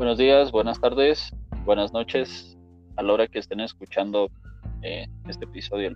[0.00, 1.30] Buenos días, buenas tardes,
[1.66, 2.56] buenas noches
[2.96, 4.30] a la hora que estén escuchando
[4.80, 5.94] eh, este episodio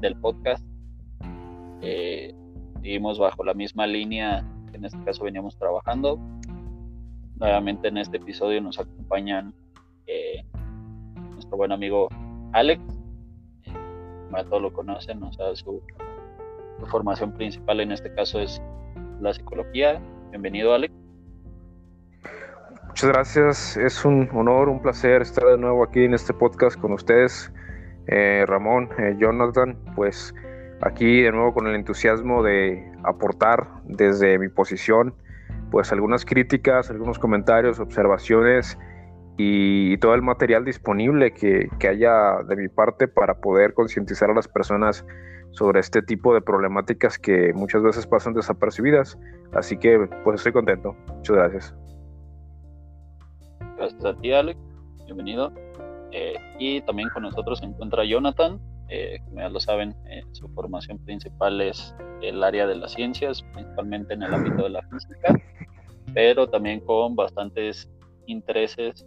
[0.00, 0.64] del, podcast.
[1.82, 2.34] Eh,
[2.80, 6.18] seguimos bajo la misma línea que en este caso veníamos trabajando.
[7.36, 9.52] Nuevamente en este episodio nos acompañan
[10.06, 10.42] eh,
[11.34, 12.08] nuestro buen amigo
[12.54, 12.80] Alex.
[14.30, 15.82] para todos lo conocen, o sea, su
[16.86, 18.62] formación principal en este caso es
[19.20, 20.00] la psicología.
[20.30, 21.03] Bienvenido Alex.
[22.94, 26.92] Muchas gracias, es un honor, un placer estar de nuevo aquí en este podcast con
[26.92, 27.52] ustedes,
[28.06, 30.32] eh, Ramón, eh, Jonathan, pues
[30.80, 35.12] aquí de nuevo con el entusiasmo de aportar desde mi posición,
[35.72, 38.78] pues algunas críticas, algunos comentarios, observaciones
[39.38, 44.34] y, todo el material disponible que, que haya de mi parte para poder concientizar a
[44.34, 45.04] las personas
[45.50, 49.18] sobre este tipo de problemáticas que muchas veces pasan desapercibidas.
[49.52, 50.94] Así que pues estoy contento.
[51.08, 51.74] Muchas gracias.
[53.84, 54.58] Gracias a ti, Alex.
[55.04, 55.52] Bienvenido.
[56.10, 58.58] Eh, y también con nosotros se encuentra Jonathan.
[58.88, 63.42] Eh, como ya lo saben, eh, su formación principal es el área de las ciencias,
[63.52, 65.38] principalmente en el ámbito de la física,
[66.14, 67.90] pero también con bastantes
[68.26, 69.06] intereses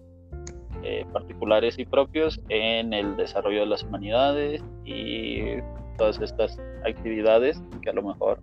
[1.11, 5.57] particulares y propios en el desarrollo de las humanidades y
[5.97, 8.39] todas estas actividades que a lo mejor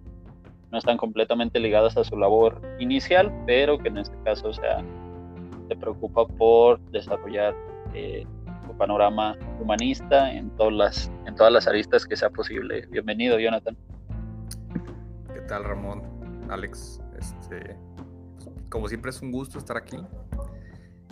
[0.71, 4.85] no están completamente ligadas a su labor inicial, pero que en este caso sea
[5.69, 7.55] se preocupa por desarrollar
[7.95, 8.27] eh,
[8.69, 12.87] un panorama humanista en todas las en todas las aristas que sea posible.
[12.91, 13.77] Bienvenido, Jonathan.
[15.33, 16.03] ¿Qué tal, Ramón?
[16.49, 17.77] Alex, este,
[18.69, 19.99] como siempre es un gusto estar aquí.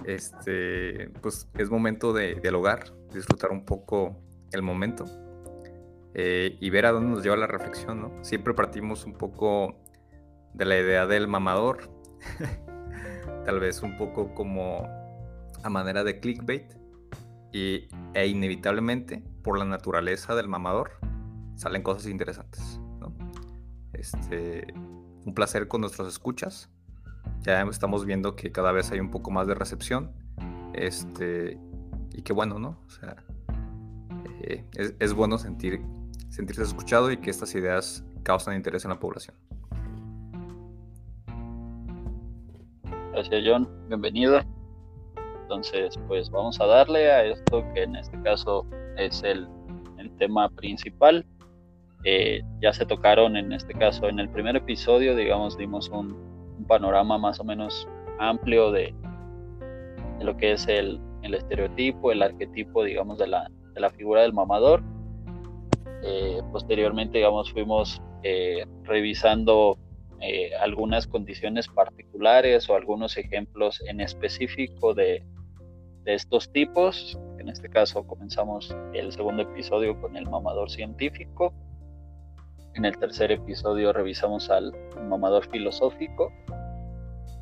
[0.04, 4.16] Este, pues es momento de dialogar, disfrutar un poco
[4.50, 5.04] el momento
[6.14, 8.24] eh, y ver a dónde nos lleva la reflexión, ¿no?
[8.24, 9.76] Siempre partimos un poco
[10.54, 11.88] de la idea del mamador
[13.44, 14.88] tal vez un poco como
[15.62, 16.74] a manera de clickbait
[17.52, 20.92] y, e inevitablemente por la naturaleza del mamador
[21.56, 22.80] salen cosas interesantes.
[23.92, 24.66] Este,
[25.24, 26.68] un placer con nuestros escuchas.
[27.42, 30.12] Ya estamos viendo que cada vez hay un poco más de recepción.
[30.74, 31.58] Este,
[32.12, 32.80] y qué bueno, ¿no?
[32.86, 33.16] O sea,
[34.40, 35.82] eh, es, es, bueno sentir,
[36.30, 39.36] sentirse escuchado y que estas ideas causan interés en la población.
[43.22, 43.68] Gracias, John.
[43.86, 44.40] Bienvenido.
[45.42, 48.66] Entonces, pues vamos a darle a esto que en este caso
[48.96, 49.46] es el,
[50.18, 51.24] tema principal.
[52.02, 56.16] Eh, ya se tocaron en este caso, en el primer episodio, digamos, dimos un,
[56.66, 57.86] panorama más o menos
[58.18, 58.92] amplio de,
[60.20, 64.82] lo que es el, estereotipo, el arquetipo, digamos, de la, de la figura del mamador.
[66.02, 69.78] Eh, posteriormente, digamos, fuimos eh, revisando
[70.24, 75.24] eh, algunas condiciones particulares o algunos ejemplos en específico de,
[76.04, 77.18] estos tipos.
[77.38, 81.52] En este caso comenzamos el segundo episodio con el mamador científico.
[82.74, 84.72] En el tercer episodio revisamos al
[85.08, 86.32] mamador filosófico.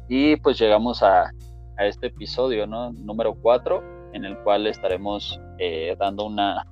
[0.08, 1.30] Y pues llegamos a,
[1.78, 2.66] este episodio.
[2.66, 6.66] Número 4, en el cual estaremos eh, dando una,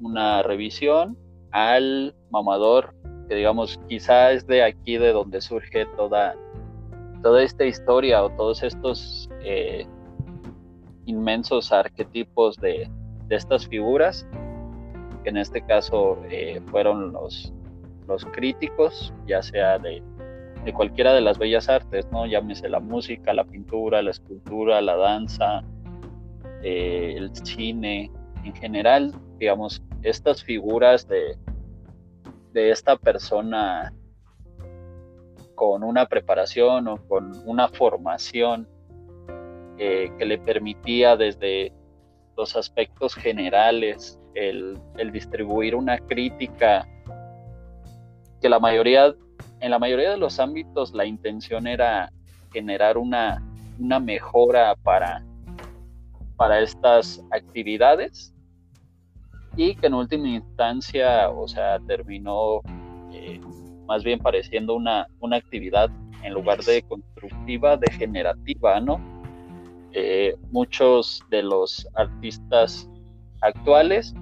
[0.00, 1.16] una revisión
[1.52, 2.94] al mamador
[3.30, 6.34] que digamos quizá es de aquí de donde surge toda,
[7.22, 9.86] toda esta historia o todos estos eh,
[11.06, 12.90] inmensos arquetipos de,
[13.28, 14.26] estas figuras,
[15.22, 17.52] que en este caso eh, fueron los,
[18.08, 20.02] los críticos, ya sea de,
[20.74, 22.26] cualquiera de las bellas artes, ¿no?
[22.26, 25.62] Llámese la música, la pintura, la escultura, la danza,
[26.64, 28.10] eh, el cine,
[28.42, 31.38] en general, digamos, estas figuras de,
[32.52, 33.92] de esta persona
[35.54, 38.66] con una preparación o con una formación
[39.78, 41.72] eh, que le permitía desde
[42.36, 44.78] los aspectos generales el,
[45.12, 46.86] distribuir una crítica
[48.40, 49.14] que la mayoría
[49.60, 52.10] en la mayoría de los ámbitos la intención era
[52.52, 53.42] generar una,
[53.78, 55.22] una mejora para,
[56.36, 58.34] para estas actividades
[59.60, 62.62] y que en última instancia, o sea, terminó
[63.12, 63.38] eh,
[63.86, 65.90] más bien pareciendo una, una actividad
[66.22, 68.98] en lugar de constructiva, degenerativa, ¿no?
[69.92, 72.88] Eh, muchos de los artistas
[73.42, 74.14] actuales,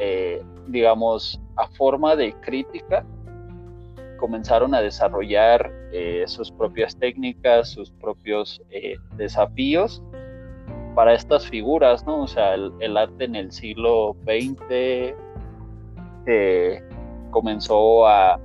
[0.00, 3.06] eh, digamos, a forma de crítica,
[4.18, 5.70] comenzaron a desarrollar
[6.26, 8.60] sus propias técnicas, sus propios
[9.16, 10.02] desafíos
[10.96, 12.22] para estas figuras, ¿no?
[12.22, 15.14] O sea, el, arte en el siglo XX
[16.26, 16.82] eh,
[17.30, 18.40] comenzó a,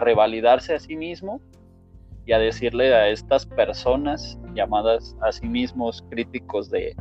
[0.00, 1.42] revalidarse a sí mismo
[2.24, 6.96] y a decirle a estas personas llamadas a sí mismos críticos de,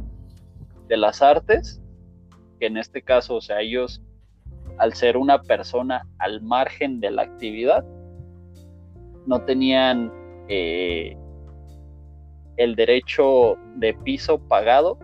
[0.90, 1.82] de las artes,
[2.60, 4.02] que en este caso, o sea, ellos,
[4.80, 7.86] al ser una persona al margen de la actividad,
[9.26, 10.12] no tenían
[10.50, 11.16] eh,
[12.58, 14.98] el derecho de piso pagado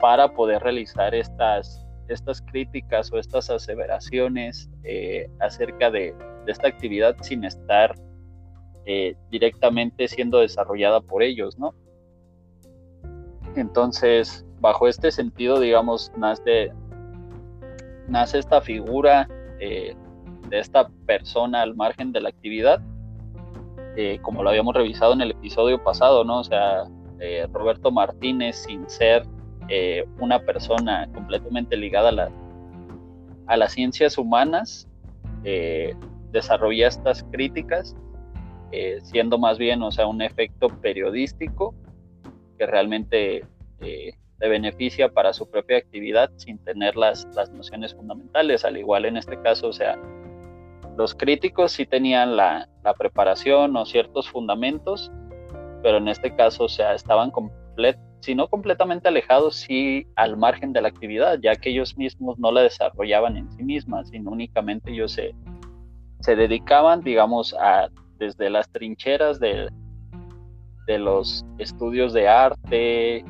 [0.00, 6.14] para poder realizar estas, estas críticas o estas aseveraciones eh, acerca de,
[6.46, 7.94] esta actividad sin estar
[8.86, 11.74] eh, directamente siendo desarrollada por ellos, ¿no?
[13.54, 16.72] Entonces, bajo este sentido, digamos, nace,
[18.08, 19.28] nace esta figura
[19.60, 19.94] eh,
[20.48, 22.80] de esta persona al margen de la actividad,
[24.22, 26.40] como lo habíamos revisado en el episodio pasado, ¿no?
[26.40, 26.84] O sea,
[27.52, 29.24] Roberto Martínez, sin ser
[29.72, 32.30] eh, una persona completamente ligada a, la,
[33.46, 34.88] a las ciencias humanas
[35.44, 35.94] eh,
[36.32, 37.94] desarrolla estas críticas,
[38.72, 41.72] eh, siendo más bien, o sea, un efecto periodístico
[42.58, 43.44] que realmente
[43.78, 49.18] le beneficia para su propia actividad sin tener las, las nociones fundamentales, al igual en
[49.18, 49.96] este caso, o sea,
[50.96, 52.66] los críticos sí tenían la,
[52.98, 55.12] preparación o ciertos fundamentos,
[55.82, 60.72] pero en este caso, o sea, estaban completamente si no completamente alejados, sí al margen
[60.72, 64.90] de la actividad, ya que ellos mismos no la desarrollaban en sí mismas, sino únicamente
[64.90, 65.34] ellos se,
[66.20, 67.88] se dedicaban, digamos, a
[68.18, 69.70] desde las trincheras de,
[70.86, 73.24] de los estudios de arte,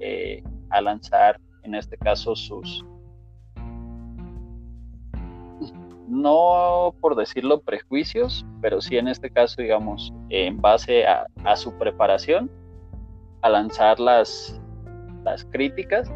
[0.00, 2.84] eh, a lanzar, en este caso, sus,
[6.08, 11.26] no por decirlo prejuicios, pero sí en este caso, digamos, en base a,
[11.56, 12.50] su preparación,
[13.42, 14.60] a lanzar las,
[15.24, 16.10] las críticas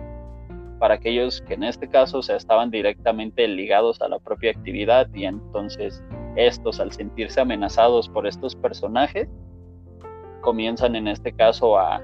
[0.78, 5.26] para aquellos que en este caso se estaban directamente ligados a la propia actividad y
[5.26, 6.02] entonces
[6.36, 9.28] estos al sentirse amenazados por estos personajes
[10.40, 12.00] comienzan en este caso a,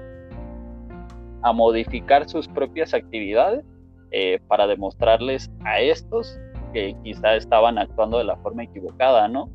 [1.41, 3.65] a modificar sus propias actividades
[4.11, 6.39] eh, para demostrarles a estos
[6.73, 9.49] que quizá estaban actuando de la forma equivocada, ¿no?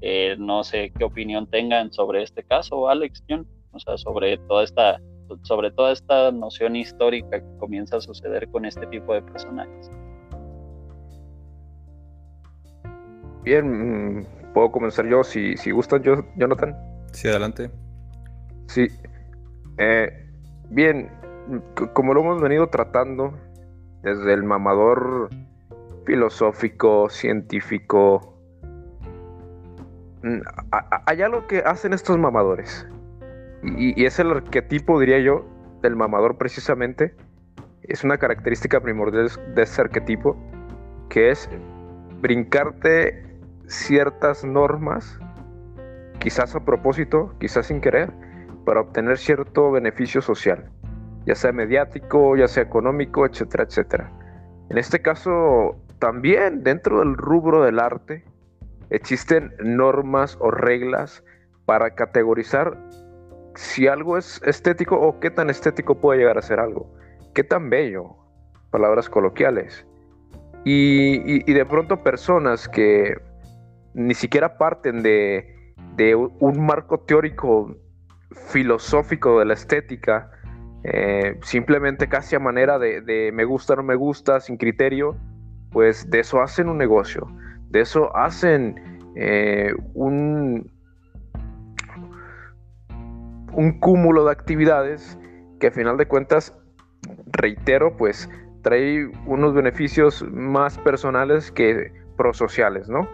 [0.00, 4.64] Eh, no sé qué opinión tengan sobre este caso, Alex, John o sea, sobre toda
[4.64, 5.00] esta,
[5.42, 9.90] sobre toda esta noción histórica que comienza a suceder con este tipo de personajes.
[13.42, 16.76] Bien, puedo comenzar yo, si, si gustan, yo, Jonathan.
[17.12, 17.70] Sí, adelante.
[18.66, 18.86] Sí.
[19.78, 20.08] Eh,
[20.68, 21.10] bien,
[21.94, 23.32] como lo hemos venido tratando
[24.02, 25.30] desde el mamador
[26.04, 28.36] filosófico, científico,
[30.22, 30.40] mm,
[31.06, 32.86] hay algo que hacen estos mamadores
[33.62, 35.44] y, es el arquetipo, diría yo,
[35.82, 37.14] del mamador precisamente.
[37.82, 40.36] Es una característica primordial de ese arquetipo,
[41.08, 41.48] que es
[42.20, 43.26] brincarte
[43.66, 45.18] ciertas normas,
[46.18, 48.10] quizás a propósito, quizás sin querer,
[48.64, 50.70] para obtener cierto beneficio social,
[51.26, 54.12] ya sea mediático, ya sea económico, etcétera, etcétera.
[54.68, 58.24] En este caso, también dentro del rubro del arte,
[58.90, 61.22] existen normas o reglas
[61.66, 62.76] para categorizar
[63.54, 66.92] si algo es estético o qué tan estético puede llegar a ser algo,
[67.34, 68.16] qué tan bello,
[68.70, 69.86] palabras coloquiales.
[70.64, 73.16] Y, de pronto personas que
[73.94, 75.56] ni siquiera parten de,
[76.38, 77.76] un marco teórico
[78.48, 80.30] filosófico de la estética,
[80.84, 85.16] eh, simplemente casi a manera de, me gusta, no me gusta, sin criterio,
[85.72, 87.26] pues de eso hacen un negocio,
[87.70, 88.74] de eso hacen
[89.16, 90.70] eh, un,
[93.52, 95.18] un cúmulo de actividades
[95.58, 96.56] que a final de cuentas,
[97.32, 98.28] reitero, pues
[98.62, 103.08] trae unos beneficios más personales que prosociales, ¿no?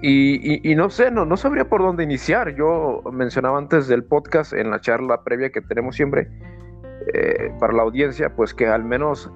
[0.00, 2.54] Y, no sé, no, no sabría por dónde iniciar.
[2.54, 6.28] Yo mencionaba antes del podcast, en la charla previa que tenemos siempre,
[7.12, 9.28] eh, para la audiencia, pues que al menos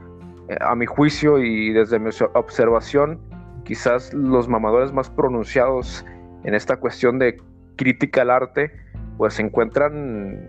[0.61, 3.21] a mi juicio y desde mi observación,
[3.65, 6.05] quizás los mamadores más pronunciados
[6.45, 7.41] en esta cuestión de
[7.77, 8.73] crítica al arte,
[9.17, 10.49] pues se encuentran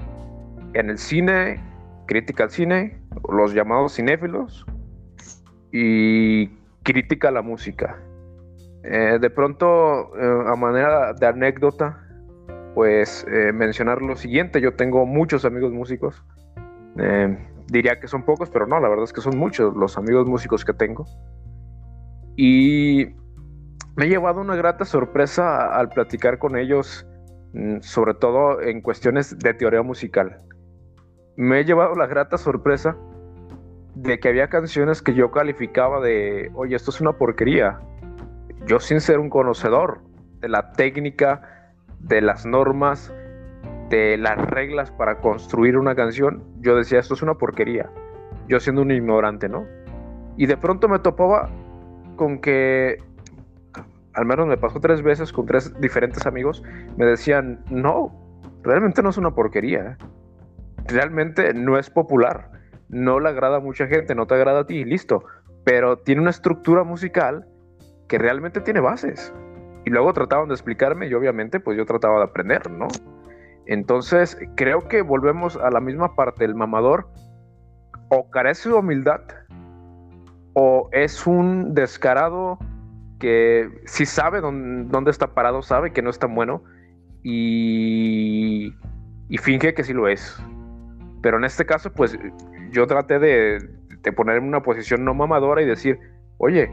[0.73, 1.62] en el cine,
[2.05, 4.65] crítica al cine, los llamados cinéfilos
[5.71, 6.47] y
[6.83, 8.00] crítica a la música.
[8.83, 12.00] Eh, de pronto, eh, a manera de anécdota,
[12.75, 16.23] pues eh, mencionar lo siguiente, yo tengo muchos amigos músicos,
[17.74, 20.63] diría que son pocos, pero no, la verdad es que son muchos los amigos músicos
[20.63, 21.06] que tengo.
[22.38, 23.08] Y
[23.98, 27.06] me he llevado una grata sorpresa al platicar con ellos
[27.53, 30.42] Mm, sobre todo en cuestiones de teoría musical.
[31.38, 32.98] Me he llevado la grata sorpresa
[33.94, 37.80] de que había canciones que yo calificaba de, oye, esto es una porquería.
[38.65, 40.01] Yo sin ser un conocedor
[40.39, 43.13] de la técnica de las normas,
[44.17, 47.89] las reglas para construir una canción, yo decía, esto es una porquería.
[48.47, 49.65] Yo siendo un ignorante, ¿no?
[50.38, 51.50] Y de pronto me topaba
[52.15, 52.97] con que,
[54.13, 56.63] al menos me pasó tres veces con tres diferentes amigos,
[56.97, 58.12] me decían, no,
[58.63, 59.97] realmente no es una porquería.
[60.85, 62.51] Realmente no es popular.
[62.89, 65.23] No le agrada a mucha gente, no te agrada a ti, listo.
[65.63, 67.47] Pero tiene una estructura musical
[68.07, 69.33] que realmente tiene bases.
[69.85, 72.88] Y luego trataban de explicarme y obviamente pues yo trataba de aprender, ¿no?
[73.65, 76.46] Entonces creo que volvemos a la misma parte.
[76.46, 77.10] El mamador
[78.10, 79.22] o carece de humildad
[80.53, 82.60] o es un descarado
[83.20, 86.63] que sí sabe dónde, está parado, sabe que no es tan bueno
[87.24, 88.74] y,
[89.39, 90.38] finge que sí lo es.
[91.22, 92.17] Pero en este caso, pues
[92.72, 93.60] yo traté de,
[94.01, 95.98] de ponerme en una posición no mamadora y decir,
[96.38, 96.70] oye,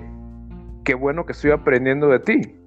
[0.85, 2.60] qué bueno que estoy aprendiendo de ti.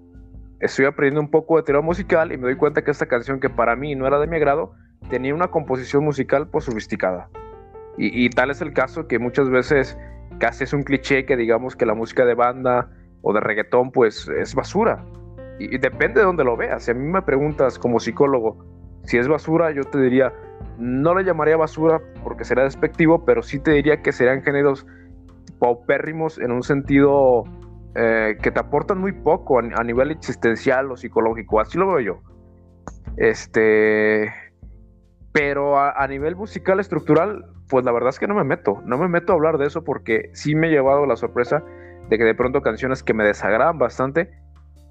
[0.63, 3.50] Estoy aprendiendo un poco de teoría musical y me doy cuenta que esta canción que
[3.50, 4.72] para mí no era de mi agrado,
[5.10, 7.29] tenía una composición musical pues sofisticada.
[7.98, 9.98] Y, y tal es el caso que muchas veces
[10.39, 12.89] casi es un cliché que digamos que la música de banda
[13.24, 15.03] o de reggaetón pues es basura.
[15.60, 16.84] Y, depende de dónde lo veas.
[16.84, 18.65] Si a mí me preguntas como psicólogo
[19.03, 20.32] si es basura, yo te diría,
[20.77, 24.88] no le llamaría basura porque sería despectivo, pero sí te diría que serían géneros
[25.60, 27.43] paupérrimos en un sentido
[27.95, 31.59] eh, que te aportan muy poco a, nivel existencial o psicológico.
[31.59, 32.21] Así lo veo yo.
[33.17, 34.33] Este.
[35.31, 39.07] Pero a, nivel musical estructural, pues la verdad es que no me meto, no me
[39.07, 41.63] meto a hablar de eso porque sí me he llevado la sorpresa
[42.09, 44.29] de que de pronto canciones que me desagradan bastante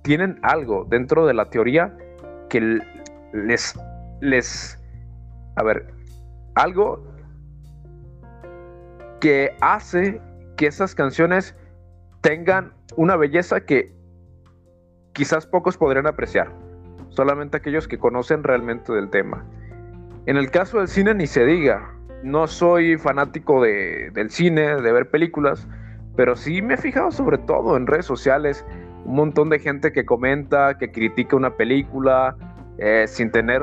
[0.02, 1.97] tienen algo dentro de la teoría
[2.49, 2.80] que
[3.32, 3.78] les,
[4.21, 4.82] les,
[5.54, 5.94] a ver,
[6.56, 7.06] algo
[9.21, 10.21] que hace
[10.56, 11.56] que esas canciones
[12.21, 13.93] tengan una belleza que
[15.13, 16.53] quizás pocos podrían apreciar,
[17.11, 19.45] solamente aquellos que conocen realmente del tema.
[20.27, 25.11] En el caso del cine ni se diga, no soy fanático del cine, de ver
[25.11, 25.67] películas,
[26.17, 28.65] pero sí me he fijado sobre todo en redes sociales
[29.05, 32.37] un montón de gente que comenta, que critica una película
[32.79, 33.63] eh, sin tener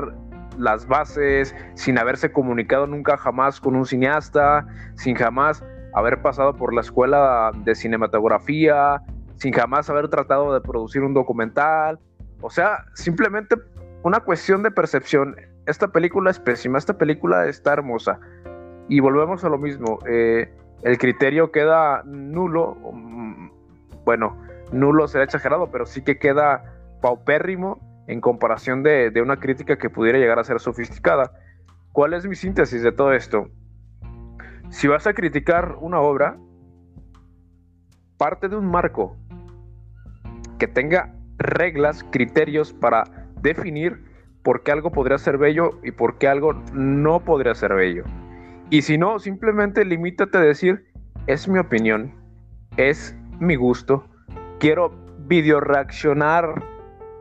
[0.58, 6.74] las bases, sin haberse comunicado nunca jamás con un cineasta, sin jamás haber pasado por
[6.74, 9.02] la escuela de cinematografía,
[9.40, 11.98] sin jamás haber tratado de producir un documental.
[12.42, 13.56] O sea, simplemente
[14.02, 15.34] una cuestión de percepción.
[15.66, 18.20] Esta película es pésima, esta película está hermosa.
[18.88, 23.50] Y volvemos a lo mismo, eh, el criterio queda nulo, mm,
[24.04, 24.36] bueno,
[24.72, 26.64] nulo será exagerado, pero sí que queda
[27.00, 27.78] paupérrimo
[28.08, 31.32] en comparación de, de una crítica que pudiera llegar a ser sofisticada.
[31.92, 33.48] ¿Cuál es mi síntesis de todo esto?
[34.68, 36.36] Si vas a criticar una obra,
[38.18, 39.16] parte de un marco
[40.60, 43.04] que tenga reglas, criterios para
[43.40, 44.04] definir
[44.44, 48.04] por qué algo podría ser bello y por qué algo no podría ser bello.
[48.68, 50.86] Y si no, simplemente limítate a decir,
[51.26, 52.14] es mi opinión,
[52.76, 54.04] es mi gusto,
[54.60, 54.92] quiero
[55.26, 56.62] video reaccionar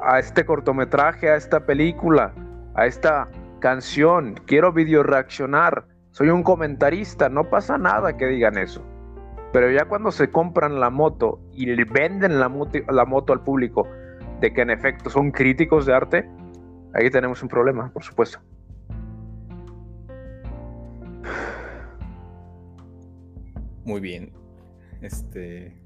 [0.01, 2.33] a este cortometraje, a esta película,
[2.75, 3.29] a esta
[3.59, 8.83] canción, quiero video reaccionar, soy un comentarista, no pasa nada que digan eso.
[9.51, 13.85] Pero ya cuando se compran la moto y le venden la moto, al público
[14.39, 16.29] de que en efecto son críticos de arte,
[16.93, 18.39] ahí tenemos un problema, por supuesto.
[23.83, 24.31] Muy bien.
[25.01, 25.77] Este.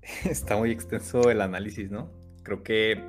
[0.24, 2.10] Está muy extenso el análisis, ¿no?
[2.44, 3.04] Creo que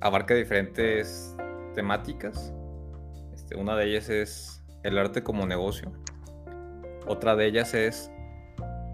[0.00, 1.36] abarca diferentes
[1.76, 2.52] temáticas.
[3.32, 5.92] Este, una de ellas es el arte como negocio.
[7.06, 8.10] Otra de ellas es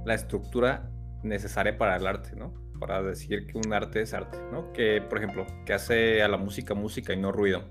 [0.05, 0.91] la estructura
[1.23, 2.55] necesaria para el arte, ¿no?
[2.79, 4.73] Para decir que un arte es arte, ¿no?
[4.73, 7.65] Que, por ejemplo, que hace a la música música y no ruido.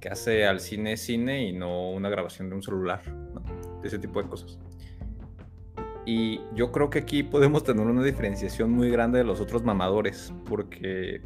[0.00, 3.42] Que hace al cine cine y no una grabación de un celular, ¿no?
[3.84, 4.58] ese tipo de cosas.
[6.06, 10.32] Y yo creo que aquí podemos tener una diferenciación muy grande de los otros mamadores,
[10.48, 11.20] porque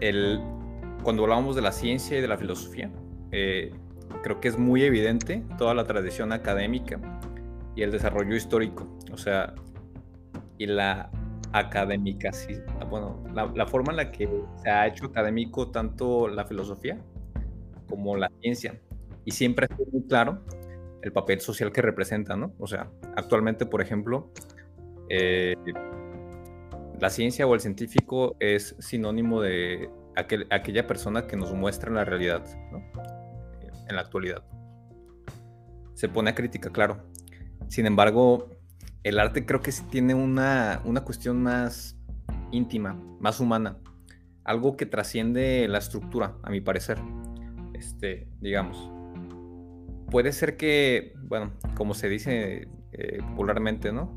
[0.00, 0.40] el,
[1.02, 2.90] cuando hablamos de la ciencia y de la filosofía,
[3.30, 3.72] eh,
[4.22, 7.00] creo que es muy evidente toda la tradición académica
[7.74, 9.54] y el desarrollo histórico, o sea,
[10.58, 11.10] y la
[11.52, 12.54] académica, sí,
[12.88, 14.28] bueno, la, forma en la que
[14.62, 16.98] se ha hecho académico tanto la filosofía
[17.88, 18.80] como la ciencia
[19.24, 20.40] y siempre es muy claro
[21.02, 22.54] el papel social que representa, ¿no?
[22.58, 24.30] O sea, actualmente, por ejemplo,
[25.08, 25.54] eh,
[27.00, 32.44] la ciencia o el científico es sinónimo de aquella persona que nos muestra la realidad,
[32.70, 32.82] ¿no?
[33.92, 34.42] En la actualidad.
[35.92, 37.04] Se pone a crítica, claro.
[37.68, 38.48] Sin embargo,
[39.02, 41.98] el arte creo que sí tiene una, una cuestión más
[42.52, 43.76] íntima, más humana,
[44.44, 46.96] algo que trasciende la estructura, a mi parecer.
[47.74, 48.90] Este, digamos.
[50.10, 54.10] Puede ser que, bueno, como se dice eh, popularmente, ¿no?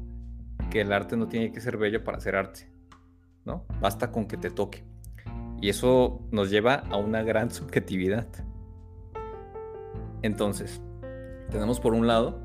[0.72, 2.72] Que el arte no tiene que ser bello para ser arte,
[3.44, 3.66] ¿no?
[3.82, 4.86] Basta con que te toque.
[5.60, 8.26] Y eso nos lleva a una gran subjetividad.
[10.26, 10.82] Entonces,
[11.52, 12.40] tenemos por un lado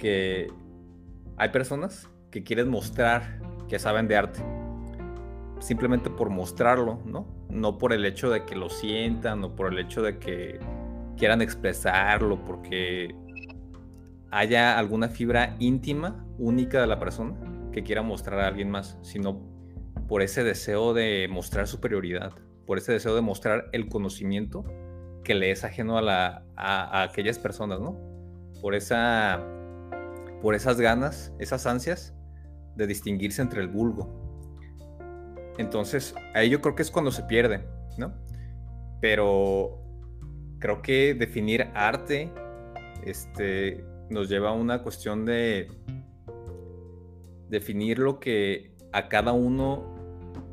[0.00, 0.48] que
[1.36, 4.40] hay personas que quieren mostrar que saben de arte,
[5.60, 7.28] simplemente por mostrarlo, ¿no?
[7.48, 10.58] No por el hecho de que lo sientan o por el hecho de que
[11.16, 13.14] quieran expresarlo, porque
[14.32, 17.36] haya alguna fibra íntima, única de la persona
[17.70, 19.40] que quiera mostrar a alguien más, sino
[20.08, 22.32] por ese deseo de mostrar superioridad,
[22.66, 24.64] por ese deseo de mostrar el conocimiento
[25.24, 27.98] que le es ajeno a, la, a, aquellas personas, ¿no?
[28.60, 29.40] Por, esa,
[30.42, 32.14] por esas ganas, esas ansias
[32.76, 34.18] de distinguirse entre el vulgo.
[35.58, 37.64] Entonces, ahí yo creo que es cuando se pierde,
[37.98, 38.14] ¿no?
[39.00, 39.82] Pero
[40.58, 42.32] creo que definir arte
[43.04, 45.68] este, nos lleva a una cuestión de
[47.48, 49.89] definir lo que a cada uno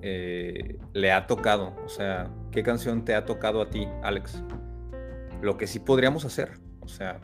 [0.02, 1.74] eh, le ha tocado.
[1.86, 4.44] O sea, ¿qué canción te ha tocado a ti, Alex?
[5.42, 6.52] Lo que sí podríamos hacer,
[6.82, 7.20] o sea,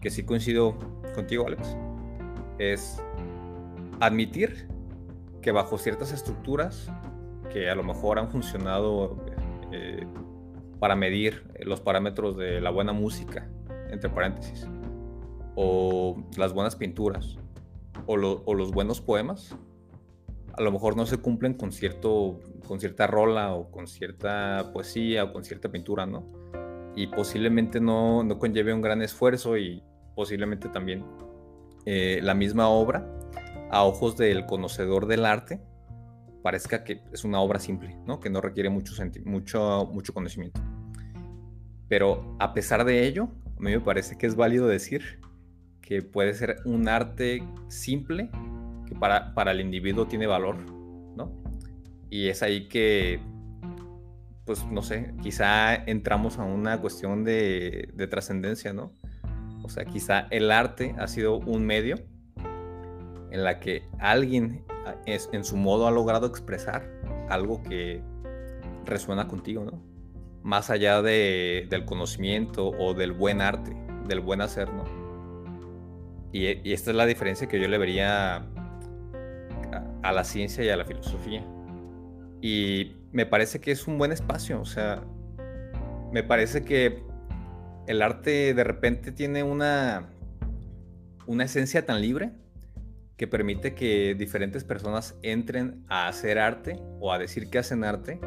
[0.00, 0.78] que sí coincido
[1.14, 1.76] contigo, Alex,
[2.58, 3.02] es
[4.00, 4.68] admitir
[5.42, 6.90] que bajo ciertas estructuras
[7.50, 9.16] que a lo mejor han funcionado
[9.72, 10.06] eh,
[10.78, 13.48] para medir los parámetros de la buena música,
[13.90, 14.66] entre paréntesis,
[15.56, 17.36] o las buenas pinturas,
[18.06, 19.56] o, o los buenos poemas,
[20.56, 25.24] a lo mejor no se cumplen con, cierto, con cierta rola o con cierta poesía
[25.24, 26.26] o con cierta pintura, ¿no?
[26.96, 29.82] Y posiblemente no, no conlleve un gran esfuerzo y
[30.14, 31.04] posiblemente también
[31.86, 33.06] eh, la misma obra,
[33.70, 35.60] a ojos del conocedor del arte,
[36.42, 38.20] parezca que es una obra simple, ¿no?
[38.20, 38.92] Que no requiere mucho,
[39.24, 40.60] mucho, mucho conocimiento.
[41.88, 45.20] Pero a pesar de ello, a mí me parece que es válido decir
[45.80, 48.30] que puede ser un arte simple
[49.00, 50.56] para, el individuo tiene valor,
[51.16, 51.32] ¿no?
[52.10, 53.20] Y es ahí que,
[54.44, 58.92] pues no sé, quizá entramos a una cuestión de, trascendencia, ¿no?
[59.64, 61.96] O sea, quizá el arte ha sido un medio
[63.30, 64.64] en la que alguien
[65.06, 66.90] es, en su modo ha logrado expresar
[67.28, 68.02] algo que
[68.84, 69.82] resuena contigo, ¿no?
[70.42, 73.76] Más allá de, del conocimiento o del buen arte,
[74.08, 74.84] del buen hacer, ¿no?
[76.32, 78.48] Y, y, esta es la diferencia que yo le vería
[80.02, 81.44] a la ciencia y a la filosofía.
[82.40, 85.02] Y me parece que es un buen espacio, o sea,
[86.12, 87.02] me parece que
[87.86, 90.10] el arte de repente tiene una,
[91.26, 92.32] una esencia tan libre
[93.16, 98.18] que permite que diferentes personas entren a hacer arte o a decir que hacen arte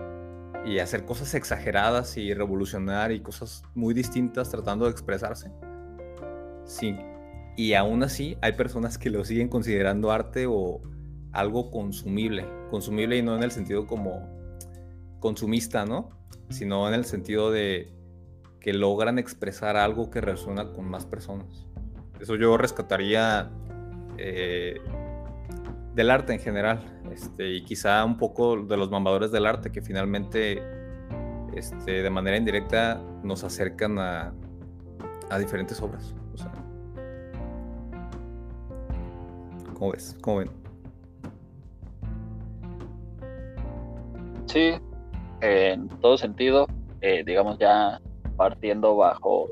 [0.65, 5.51] y hacer cosas exageradas y revolucionar y cosas muy distintas tratando de expresarse.
[6.65, 6.95] Sí.
[7.57, 10.81] Y aún así hay personas que lo siguen considerando arte o,
[11.33, 14.29] algo consumible, consumible y no en el sentido como
[15.19, 16.11] consumista, ¿no?
[16.49, 17.91] Sino en el sentido de
[18.59, 21.65] que logran expresar algo que resuena con más personas.
[22.19, 23.49] Eso yo rescataría
[24.17, 24.79] eh,
[25.95, 29.81] del arte en general, este, y quizá un poco de los mamadores del arte que
[29.81, 30.61] finalmente
[31.55, 34.33] este, de manera indirecta nos acercan a,
[35.29, 36.15] a diferentes obras.
[39.73, 40.15] ¿Cómo ves?
[40.21, 40.62] ¿Cómo ven?
[44.53, 44.71] Sí,
[45.41, 46.67] en todo sentido,
[47.01, 47.99] eh, digamos ya
[48.37, 49.49] partiendo bajo,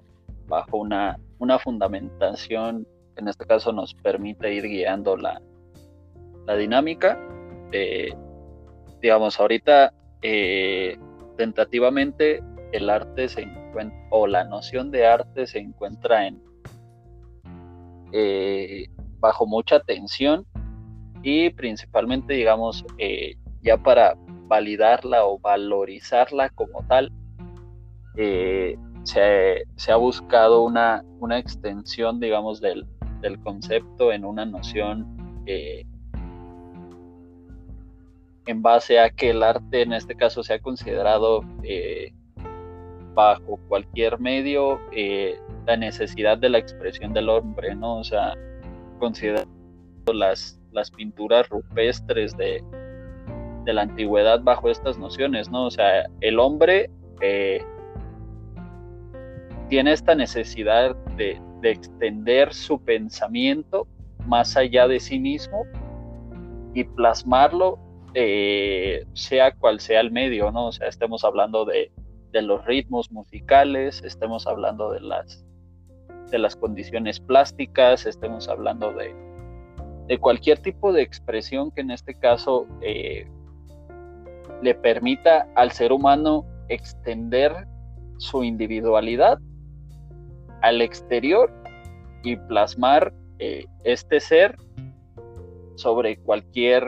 [0.48, 2.86] bajo una, una fundamentación,
[3.16, 5.42] en este caso nos permite ir guiando la,
[6.46, 7.18] la dinámica.
[7.72, 8.14] Eh,
[9.02, 11.00] digamos, ahorita eh,
[11.36, 16.40] tentativamente el arte se encuentra, o la noción de arte se encuentra en
[19.20, 20.46] bajo mucha tensión
[21.24, 22.86] y principalmente, digamos,
[23.64, 24.16] ya para
[24.52, 27.10] validarla o valorizarla como tal,
[28.18, 32.86] eh, se, ha buscado una, una extensión, digamos, del,
[33.46, 35.06] concepto en una noción
[35.46, 35.86] eh,
[38.46, 42.12] en base a que el arte en este caso se ha considerado eh,
[43.14, 44.82] bajo cualquier medio
[45.66, 48.00] la necesidad de la expresión del hombre, ¿no?
[48.00, 48.34] O sea,
[49.00, 49.48] considerando
[50.14, 52.64] las, las pinturas rupestres de,
[53.64, 55.66] de la antigüedad bajo estas nociones, ¿no?
[55.66, 56.90] O sea, el hombre
[57.22, 57.64] eh,
[59.70, 63.88] tiene esta necesidad de, extender su pensamiento
[64.26, 65.64] más allá de sí mismo
[66.74, 67.78] y plasmarlo
[68.16, 70.68] eh, sea cual sea el medio, ¿no?
[70.68, 71.92] O sea, estemos hablando de,
[72.32, 75.46] de los ritmos musicales, estemos hablando de las,
[76.32, 79.14] de las condiciones plásticas, estemos hablando de,
[80.08, 83.28] de cualquier tipo de expresión que en este caso eh,
[84.62, 87.68] le permita al ser humano extender
[88.18, 89.40] su individualidad
[90.62, 91.52] al exterior
[92.24, 94.56] y plasmar eh, este ser
[95.76, 96.84] sobre cualquier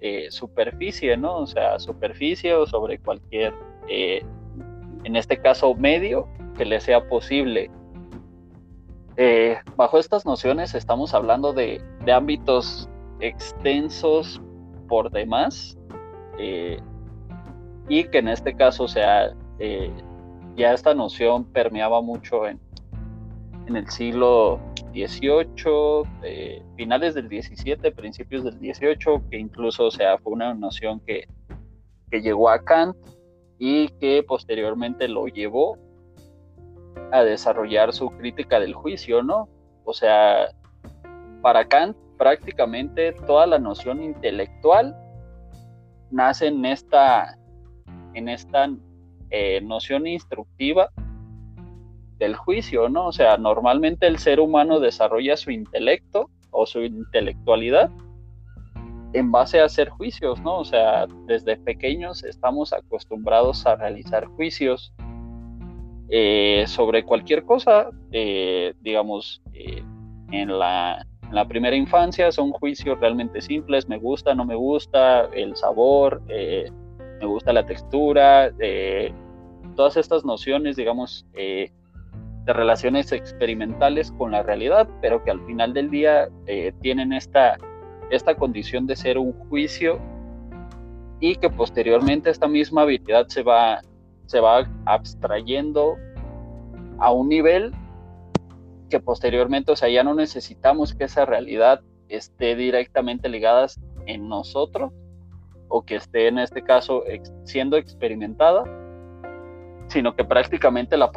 [0.00, 1.38] eh, superficie, ¿no?
[1.38, 3.54] O sea, superficie o sobre cualquier,
[3.88, 4.22] eh,
[5.04, 7.70] en este caso, medio que le sea posible.
[9.76, 14.42] bajo estas nociones estamos hablando de, de ámbitos extensos
[14.88, 15.78] por demás
[17.88, 19.34] y que en este caso, o sea,
[20.56, 22.60] ya esta noción permeaba mucho en,
[23.66, 24.60] en el siglo
[24.92, 31.00] XVIII, eh, finales del XVII, principios del XVIII, que incluso o sea, fue una noción
[31.00, 31.26] que,
[32.10, 32.96] que llegó a Kant
[33.58, 35.78] y que posteriormente lo llevó
[37.12, 39.48] a desarrollar su crítica del juicio, ¿no?
[39.84, 40.48] O sea,
[41.42, 44.96] para Kant prácticamente toda la noción intelectual
[46.10, 47.36] nace en esta,
[48.14, 48.68] en esta
[49.30, 50.90] eh, noción instructiva
[52.18, 53.08] del juicio, ¿no?
[53.08, 57.90] O sea, normalmente el ser humano desarrolla su intelecto o su intelectualidad
[59.12, 60.58] en base a hacer juicios, ¿no?
[60.58, 64.92] O sea, desde pequeños estamos acostumbrados a realizar juicios
[66.10, 73.40] eh, sobre cualquier cosa, eh, digamos, en, la, en, la, primera infancia son juicios realmente
[73.40, 76.22] simples, me gusta, no me gusta, el sabor,
[77.24, 78.52] me gusta la textura,
[79.74, 85.90] todas estas nociones, digamos, de relaciones experimentales con la realidad, pero que al final del
[85.90, 87.56] día eh, tienen esta,
[88.10, 89.98] esta condición de ser un juicio
[91.20, 93.80] y que posteriormente esta misma habilidad se va,
[94.26, 95.96] se va abstrayendo
[96.98, 97.72] a un nivel
[98.90, 103.66] que posteriormente, o sea, ya no necesitamos que esa realidad esté directamente ligada
[104.04, 104.92] en nosotros
[105.68, 107.04] o que esté en este caso
[107.44, 108.64] siendo experimentada,
[109.88, 111.10] sino que prácticamente la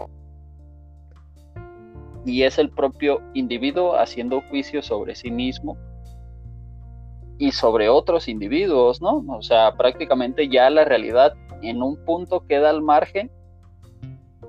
[2.28, 5.78] y es el propio individuo haciendo juicio sobre sí mismo
[7.38, 9.24] y sobre otros individuos, ¿no?
[9.30, 13.32] O sea, prácticamente ya la realidad en un punto queda al margen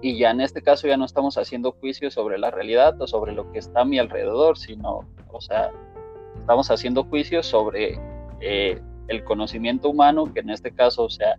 [0.02, 3.32] y ya en este caso ya no estamos haciendo juicio sobre la realidad o sobre
[3.32, 5.70] lo que está a mi alrededor, sino, o sea,
[6.40, 7.98] estamos haciendo juicio sobre
[8.40, 11.34] eh, el conocimiento humano que en este caso, o sea,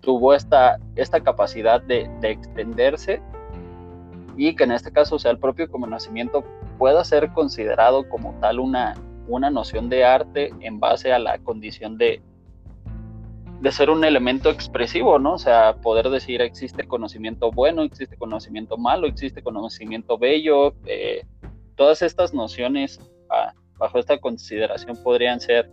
[0.00, 3.20] tuvo esta, esta capacidad de, de extenderse
[4.36, 6.44] y que en este caso sea el propio conocimiento
[6.78, 8.94] pueda ser considerado como tal una,
[9.26, 12.22] una noción de arte en base a la condición de,
[13.60, 15.34] de ser un elemento expresivo, ¿no?
[15.34, 21.26] O sea, poder decir existe conocimiento bueno, existe conocimiento malo, existe conocimiento bello, eh,
[21.74, 25.70] todas estas nociones ah, bajo esta consideración podrían ser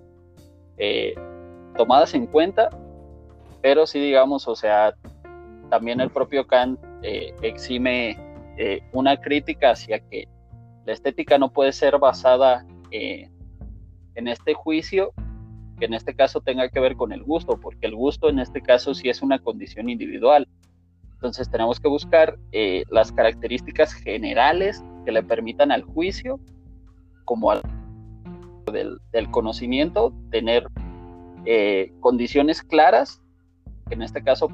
[0.77, 1.15] eh,
[1.77, 2.69] tomadas en cuenta,
[3.61, 4.95] pero sí digamos, o sea,
[5.69, 8.17] también el propio Kant eh, exime
[8.57, 10.27] eh, una crítica hacia que
[10.85, 15.11] la estética no puede ser basada en este juicio,
[15.79, 18.61] que en este caso tenga que ver con el gusto, porque el gusto en este
[18.61, 20.47] caso sí es una condición individual.
[21.15, 22.37] Entonces tenemos que buscar
[22.89, 26.39] las características generales que le permitan al juicio,
[27.25, 27.61] como al
[28.71, 28.99] del,
[29.31, 30.67] conocimiento, tener
[31.99, 33.21] condiciones claras,
[33.91, 34.49] en este caso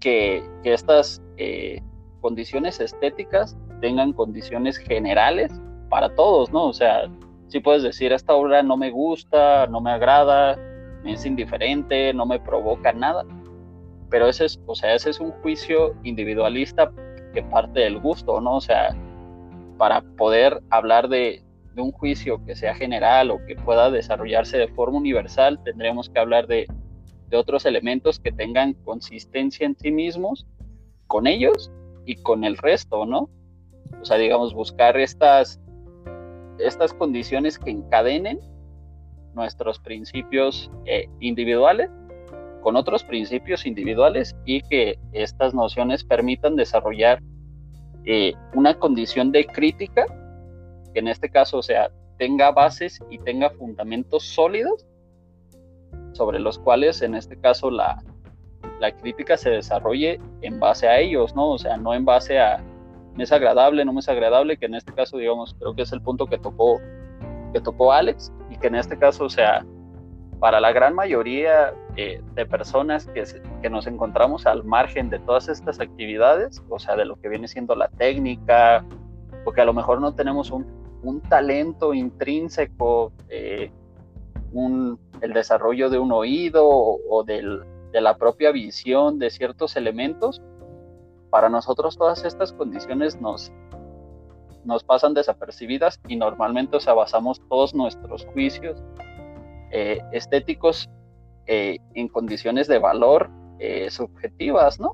[0.00, 1.80] que, que estas eh,
[2.20, 5.52] condiciones estéticas tengan condiciones generales
[5.88, 6.66] para todos, ¿no?
[6.66, 7.08] O sea,
[7.48, 10.56] si puedes decir, esta obra no me gusta, no me agrada,
[11.04, 13.24] me es indiferente, no me provoca nada,
[14.10, 16.90] pero ese es, o sea, ese es un juicio individualista
[17.32, 18.56] que parte del gusto, ¿no?
[18.56, 18.96] O sea,
[19.78, 21.44] para poder hablar de,
[21.76, 26.18] de un juicio que sea general o que pueda desarrollarse de forma universal, tendremos que
[26.18, 26.66] hablar de,
[27.28, 30.46] de otros elementos que tengan consistencia en sí mismos
[31.06, 31.70] con ellos
[32.06, 33.28] y con el resto, ¿no?
[34.00, 35.60] O sea, digamos, buscar estas,
[36.58, 38.40] estas condiciones que encadenen
[39.34, 41.90] nuestros principios eh, individuales
[42.62, 47.22] con otros principios individuales y que estas nociones permitan desarrollar
[48.06, 50.06] eh, una condición de crítica
[50.96, 54.86] que en este caso, o sea, tenga bases y tenga fundamentos sólidos
[56.12, 58.02] sobre los cuales en este caso la,
[58.80, 61.50] la crítica se desarrolle en base a ellos, ¿no?
[61.50, 62.64] O sea, no en base a
[63.14, 65.92] me es agradable, no me es agradable, que en este caso, digamos, creo que es
[65.92, 66.80] el punto que tocó,
[67.52, 69.66] que tocó Alex, y que en este caso, o sea,
[70.40, 73.22] para la gran mayoría eh, de personas que,
[73.60, 77.48] que, nos encontramos al margen de todas estas actividades, o sea, de lo que viene
[77.48, 78.82] siendo la técnica,
[79.44, 83.70] porque a lo mejor no tenemos un, un talento intrínseco, eh,
[85.20, 90.42] el desarrollo de un oído o, de la propia visión de ciertos elementos,
[91.30, 93.52] para nosotros todas estas condiciones nos,
[94.64, 98.82] nos pasan desapercibidas y normalmente o sea, basamos todos nuestros juicios
[99.70, 100.88] eh, estéticos
[101.46, 103.30] eh, en condiciones de valor
[103.88, 104.92] subjetivas, ¿no?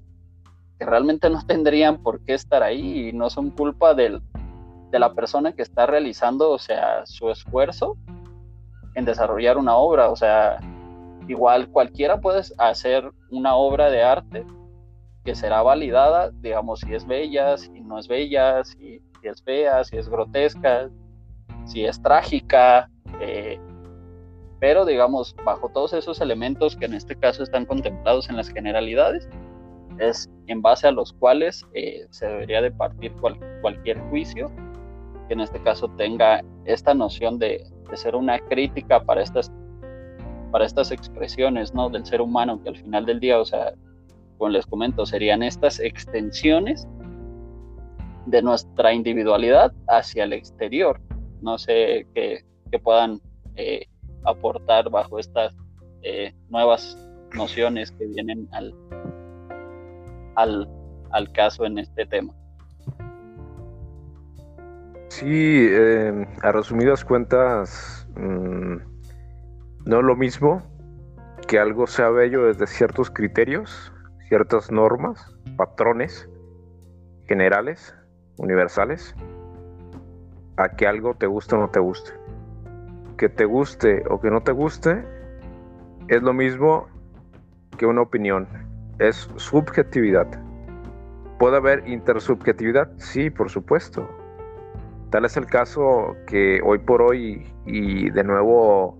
[0.78, 4.22] Que realmente no tendrían por qué estar ahí y no son culpa del,
[4.92, 7.96] de la persona que está realizando, o sea, su esfuerzo
[8.94, 10.58] en desarrollar una obra, o sea,
[11.26, 14.44] igual cualquiera puede hacer una obra de arte
[15.24, 19.96] que será validada, digamos, si es bella, si no es bella, si, es fea, si
[19.96, 20.90] es grotesca,
[21.64, 23.58] si es trágica, eh,
[24.60, 29.26] pero digamos, bajo todos esos elementos que en este caso están contemplados en las generalidades,
[29.98, 33.14] es en base a los cuales eh, se debería de partir
[33.62, 34.50] cualquier juicio
[35.32, 37.64] en este caso tenga esta noción de,
[37.94, 39.52] ser una crítica para estas,
[40.50, 41.90] para estas expresiones ¿no?
[41.90, 43.74] del ser humano, que al final del día, o sea,
[44.38, 46.88] como les comento, serían estas extensiones
[48.26, 51.00] de nuestra individualidad hacia el exterior.
[51.42, 52.44] No sé qué,
[52.82, 53.20] puedan
[53.56, 53.86] eh,
[54.24, 55.54] aportar bajo estas
[56.02, 56.96] eh, nuevas
[57.34, 58.74] nociones que vienen al,
[60.36, 60.68] al,
[61.10, 62.34] al, caso en este tema.
[65.12, 68.76] Sí, em, a resumidas cuentas, mm,
[69.84, 70.62] no es lo mismo
[71.46, 73.92] que algo sea bello desde ciertos criterios,
[74.28, 76.30] ciertas normas, patrones
[77.26, 77.94] generales,
[78.38, 79.14] universales,
[80.56, 82.12] a que algo te guste o no te guste
[83.18, 85.04] que te guste o que no te guste
[86.08, 86.88] es lo mismo
[87.76, 88.48] que una opinión.
[88.98, 90.26] Es subjetividad.
[91.38, 92.90] ¿Puede haber intersubjetividad?
[92.96, 94.21] Sí, por supuesto.
[95.12, 98.98] Tal es el caso que hoy por hoy, y de nuevo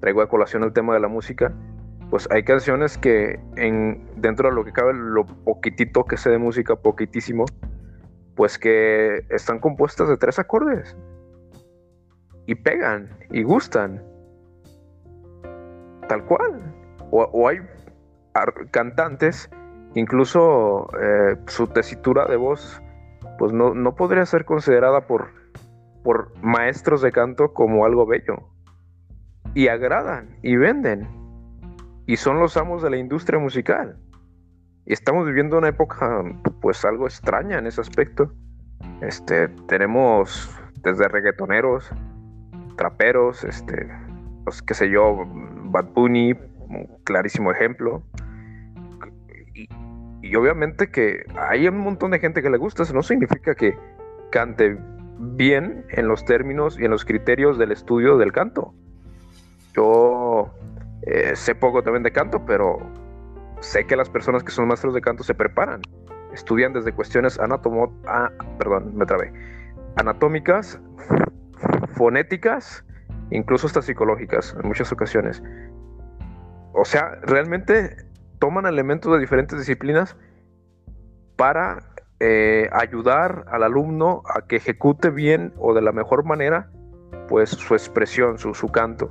[0.00, 1.54] traigo a colación el tema de la música,
[2.10, 6.38] pues hay canciones que en, dentro de lo que cabe, lo poquitito que sé de
[6.38, 7.44] música, poquitísimo,
[8.34, 10.96] pues que están compuestas de tres acordes
[12.46, 14.02] y pegan y gustan.
[16.08, 16.74] Tal cual.
[17.12, 17.60] O, hay
[18.72, 19.48] cantantes
[19.94, 22.82] incluso eh, su tesitura de voz
[23.38, 25.43] pues no, no, podría ser considerada por,
[26.04, 28.36] por maestros de canto como algo bello.
[29.54, 31.08] Y agradan y venden.
[32.06, 33.98] Y son los amos de la industria musical.
[34.86, 36.22] Y estamos viviendo una época
[36.60, 38.32] pues algo extraña en ese aspecto.
[39.00, 41.90] Este, tenemos desde reggaetoneros,
[42.76, 43.88] traperos, este,
[44.44, 45.24] pues qué sé yo,
[45.70, 46.34] Bad Bunny,
[46.68, 48.02] un clarísimo ejemplo.
[50.22, 53.76] Y, obviamente que hay un montón de gente que le gusta, eso no significa que
[54.30, 54.76] cante
[55.18, 58.74] bien en los términos y en los criterios del estudio del canto.
[59.74, 60.50] Yo
[61.02, 62.78] eh, sé poco también de canto, pero
[63.60, 65.80] sé que las personas que son maestros de canto se preparan,
[66.32, 69.32] estudian desde cuestiones anatomo ah, perdón, me trabé,
[69.96, 70.80] anatómicas,
[71.92, 72.84] fonéticas,
[73.30, 75.42] incluso hasta psicológicas en muchas ocasiones.
[76.72, 77.96] O sea, realmente
[78.38, 80.16] toman elementos de diferentes disciplinas
[81.36, 81.93] para
[82.26, 86.70] eh, ayudar al alumno a que ejecute bien o de la mejor manera
[87.28, 89.10] pues su expresión, su, su canto.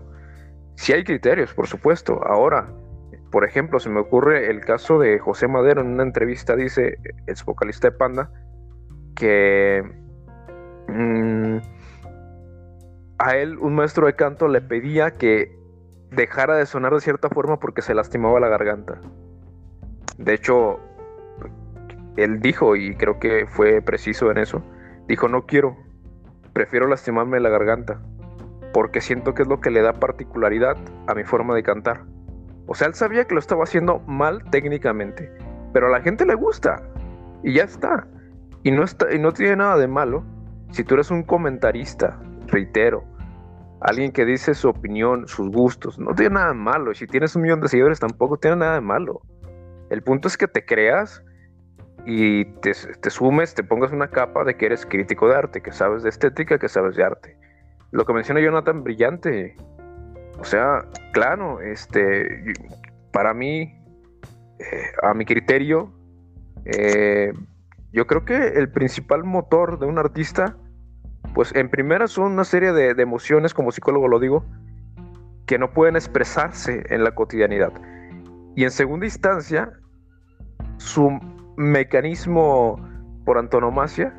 [0.77, 2.25] Si hay criterios, por supuesto.
[2.25, 2.73] Ahora,
[3.31, 6.97] por ejemplo, se me ocurre el caso de José Madero en una entrevista, dice,
[7.27, 8.31] ex vocalista de Panda,
[9.15, 9.83] que
[10.87, 11.57] mm,
[13.19, 15.55] a él un maestro de canto le pedía que
[16.09, 18.99] dejara de sonar de cierta forma porque se lastimaba la garganta.
[20.17, 20.79] De hecho,
[22.17, 24.63] él dijo, y creo que fue preciso en eso,
[25.07, 25.77] dijo, no quiero,
[26.53, 28.01] prefiero lastimarme la garganta,
[28.73, 32.05] porque siento que es lo que le da particularidad a mi forma de cantar.
[32.67, 35.31] O sea, él sabía que lo estaba haciendo mal técnicamente,
[35.73, 36.81] pero a la gente le gusta,
[37.43, 38.07] y ya está.
[38.63, 40.23] Y no, está, y no tiene nada de malo
[40.73, 43.03] si tú eres un comentarista, reitero,
[43.79, 46.93] alguien que dice su opinión, sus gustos, no tiene nada de malo.
[46.95, 49.21] Si tienes un millón de seguidores, tampoco tiene nada de malo.
[49.91, 51.23] El punto es que te creas
[52.05, 52.73] y te,
[53.09, 56.57] sumes, te pongas una capa de que eres crítico de arte, que sabes de estética,
[56.57, 57.37] que sabes de arte.
[57.91, 59.55] Lo que menciona Jonathan, brillante.
[60.39, 62.53] O sea, claro, este,
[63.11, 63.73] para mí,
[64.59, 65.93] eh, a mi criterio,
[66.65, 67.31] eh,
[67.91, 70.57] yo creo que el principal motor de un artista
[71.33, 74.45] pues en primera son una serie de, emociones, como psicólogo lo digo,
[75.47, 77.71] que no pueden expresarse en la cotidianidad.
[78.55, 79.73] Y en segunda instancia,
[80.77, 81.19] su
[81.57, 82.77] mecanismo
[83.25, 84.13] por antonomasia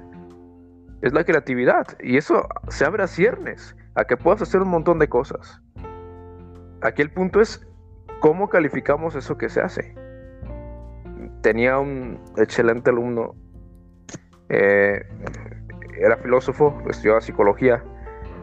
[1.02, 1.86] es la creatividad.
[2.00, 5.60] Y eso se abre a ciernes, a que puedas hacer un montón de cosas.
[6.82, 7.66] Aquí el punto es
[8.20, 9.94] cómo calificamos eso que se hace.
[11.42, 13.34] Tenía un excelente alumno,
[14.48, 15.02] eh,
[15.98, 17.82] era filósofo, estudiaba psicología,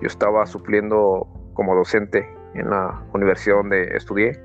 [0.02, 4.40] yo estaba supliendo como docente en la universidad donde estudié.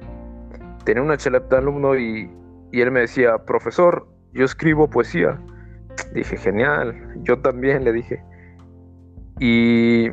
[0.85, 2.31] Tenía un excelente alumno y,
[2.73, 5.41] y él me decía, profesor, yo escribo poesía.
[6.13, 8.23] Dije, genial, yo también le dije.
[9.41, 10.09] Y,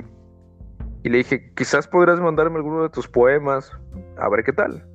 [1.03, 3.71] y le dije, quizás podrías mandarme alguno de tus poemas,
[4.17, 4.87] a ver qué tal.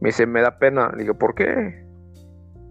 [0.00, 0.90] Me dice, me da pena.
[0.92, 1.84] Le dije, ¿por qué?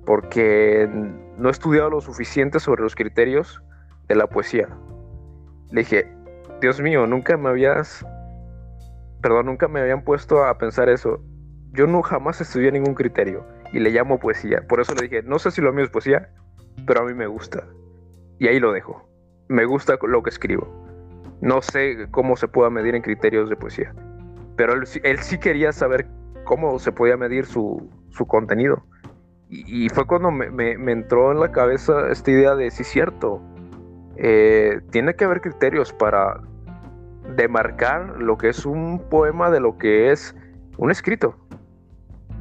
[0.05, 0.89] Porque
[1.37, 3.61] no he estudiado lo suficiente sobre los criterios
[4.07, 4.67] de la poesía.
[5.71, 6.11] Le dije,
[6.61, 8.05] Dios mío, nunca me habías,
[9.21, 11.21] perdón, nunca me habían puesto a pensar eso.
[11.73, 14.65] Yo no jamás estudié ningún criterio y le llamo poesía.
[14.69, 16.29] Por eso le dije, no sé si lo mío es poesía,
[16.87, 17.67] pero a mí me gusta.
[18.39, 19.05] Y ahí lo dejo.
[19.49, 20.65] Me gusta lo que escribo.
[21.41, 23.93] No sé cómo se pueda medir en criterios de poesía.
[24.55, 26.07] Pero él, sí quería saber
[26.45, 27.89] cómo se podía medir su,
[28.29, 28.81] contenido.
[29.49, 33.41] Y, fue cuando me, entró en la cabeza esta idea de, sí, cierto,
[34.15, 36.39] eh, tiene que haber criterios para
[37.35, 40.33] demarcar lo que es un poema de lo que es
[40.77, 41.35] un escrito.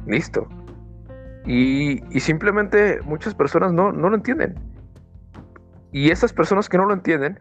[0.07, 0.47] Listo.
[1.45, 4.55] Y, simplemente muchas personas no, no lo entienden.
[5.91, 7.39] Y esas personas que no lo entienden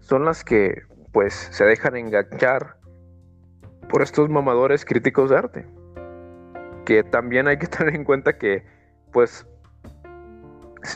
[0.00, 0.82] son las que
[1.12, 2.76] pues se dejan enganchar
[3.88, 5.66] por estos mamadores críticos de arte.
[6.84, 8.64] Que también hay que tener en cuenta que
[9.12, 9.46] pues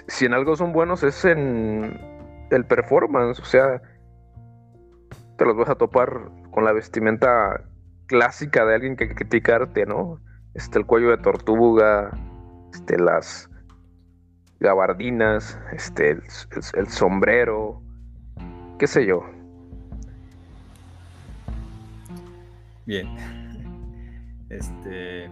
[0.06, 1.98] si en algo son buenos es en
[2.50, 3.80] el performance, o sea,
[5.38, 7.64] te los vas a topar con la vestimenta
[8.06, 10.20] clásica de alguien que critica arte, ¿no?
[10.54, 12.10] Este, el cuello de tortuga,
[12.72, 13.50] este, las
[14.60, 17.82] gabardinas, este, el, sombrero,
[18.78, 19.22] qué sé yo.
[22.86, 23.08] Bien.
[24.48, 25.30] Este.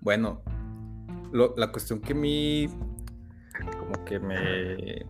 [0.00, 0.42] Bueno,
[1.56, 5.06] la cuestión que a como que me,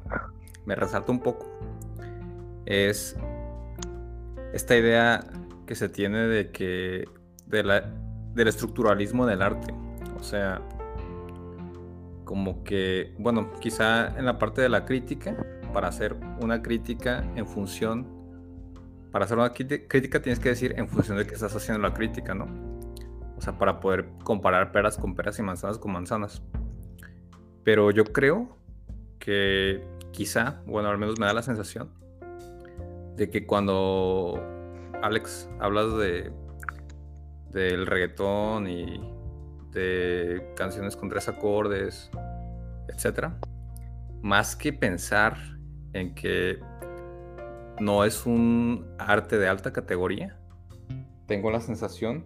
[0.67, 1.47] me resalta un poco
[2.67, 3.17] es
[4.53, 5.25] esta idea
[5.67, 7.05] que se tiene de que
[7.47, 7.81] de la,
[8.35, 9.75] del estructuralismo del arte.
[10.19, 10.61] O sea,
[12.25, 15.37] como que, bueno, quizá en la parte de la crítica,
[15.73, 18.07] para hacer una crítica en función,
[19.13, 22.35] para hacer una crítica tienes que decir en función de que estás haciendo la crítica,
[22.35, 22.47] ¿no?
[23.37, 26.43] O sea, para poder comparar peras con peras y manzanas con manzanas.
[27.65, 28.57] Pero yo creo
[29.19, 31.91] que quizá, bueno, al menos me da la sensación
[33.17, 34.43] de que cuando
[35.03, 36.33] Alex hablas de
[37.51, 39.01] del reggaetón y
[39.73, 42.11] de canciones con tres acordes,
[42.89, 43.39] etcétera,
[44.23, 45.37] más que pensar
[45.93, 46.59] en que
[47.81, 50.37] no es un arte de alta categoría,
[51.27, 52.25] tengo la sensación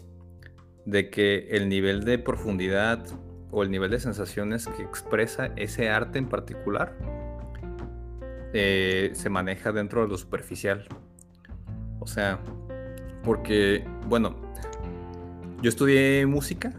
[0.86, 3.04] de que el nivel de profundidad
[3.50, 6.96] o el nivel de sensaciones que expresa ese arte en particular
[8.54, 10.86] eh, se maneja dentro de lo superficial.
[12.00, 12.40] O sea,
[13.22, 14.36] porque, bueno,
[15.60, 16.72] yo estudié música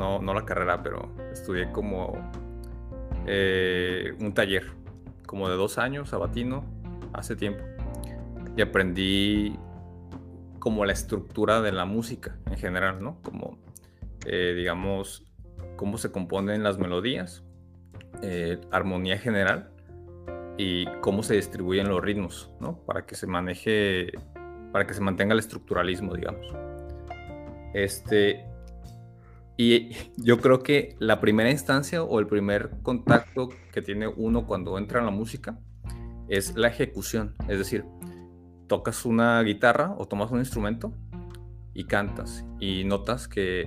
[0.00, 2.14] no, la carrera, pero estudié como
[3.26, 4.72] eh, un taller,
[5.26, 6.64] como de dos años, sabatino,
[7.12, 7.62] hace tiempo.
[8.56, 9.56] Y aprendí
[10.58, 13.20] como la estructura de la música en general, ¿no?
[13.22, 13.58] Como,
[14.26, 15.24] eh, digamos,
[15.76, 17.44] cómo se componen las melodías,
[18.22, 19.70] eh, armonía general
[20.58, 22.78] y cómo se distribuyen los ritmos, ¿no?
[22.84, 24.12] Para que se maneje,
[24.72, 26.46] para que se mantenga el estructuralismo, digamos.
[27.72, 28.49] Este,
[29.60, 34.78] y yo creo que la primera instancia o el primer contacto que tiene uno cuando
[34.78, 35.58] entra en la música
[36.28, 37.34] es la ejecución.
[37.46, 37.84] Es decir,
[38.68, 40.94] tocas una guitarra o tomas un instrumento
[41.74, 43.66] y cantas y notas que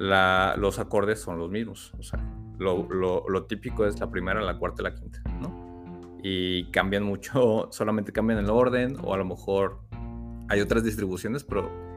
[0.00, 1.92] los acordes son los mismos.
[1.96, 2.18] O sea,
[2.58, 6.18] lo, típico es la primera, la cuarta y la quinta, ¿no?
[6.24, 9.78] Y cambian mucho, solamente cambian el orden o a lo mejor
[10.48, 11.87] hay otras distribuciones, pero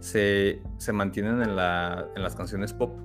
[0.00, 2.96] se, mantienen en, las canciones pop.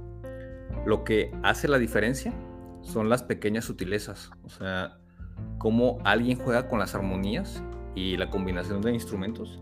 [0.86, 2.34] Lo que hace la diferencia
[2.82, 4.98] son las pequeñas sutilezas, o sea,
[5.58, 7.64] cómo alguien juega con las armonías
[7.96, 9.62] y la combinación de instrumentos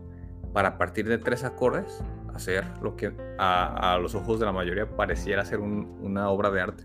[0.53, 2.03] para partir de tres acordes
[2.33, 6.83] hacer lo que a, los ojos de la mayoría pareciera ser una obra de arte.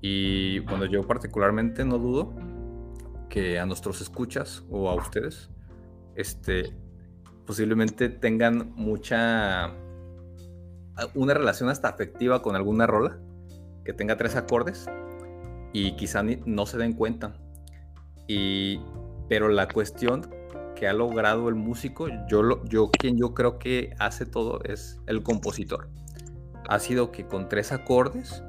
[0.00, 2.34] Y bueno, yo particularmente no dudo
[3.28, 5.48] que a nuestros escuchas o a ustedes
[6.16, 6.76] este,
[7.46, 9.72] posiblemente tengan mucha,
[11.14, 13.18] una relación hasta afectiva con alguna rola,
[13.84, 14.88] que tenga tres acordes
[15.72, 17.34] y quizá no se den cuenta.
[18.28, 18.80] Y,
[19.28, 20.30] pero la cuestión
[20.76, 25.00] que ha logrado el músico, yo, lo, yo quien yo creo que hace todo es
[25.06, 25.88] el compositor.
[26.68, 28.42] Ha sido que con tres acordes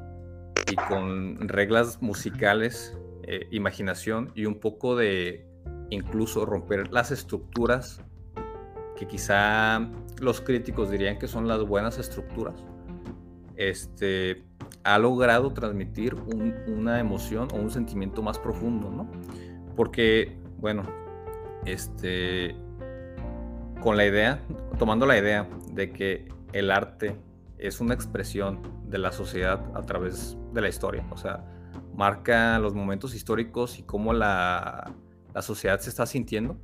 [0.71, 5.47] y con reglas musicales, eh, imaginación y un poco de
[5.89, 8.03] incluso romper las estructuras
[8.97, 9.89] que quizá
[10.19, 12.55] los críticos dirían que son las buenas estructuras,
[13.55, 14.43] este,
[14.83, 16.15] ha logrado transmitir
[16.67, 19.09] una emoción o un sentimiento más profundo, ¿no?
[19.75, 20.83] Porque, bueno,
[21.65, 22.55] este,
[23.81, 24.41] con la idea,
[24.77, 27.15] tomando la idea de que el arte
[27.57, 31.43] es una expresión de la sociedad a través de la historia, o sea,
[31.95, 34.93] marca los momentos históricos y cómo la,
[35.33, 36.57] la sociedad se está sintiendo.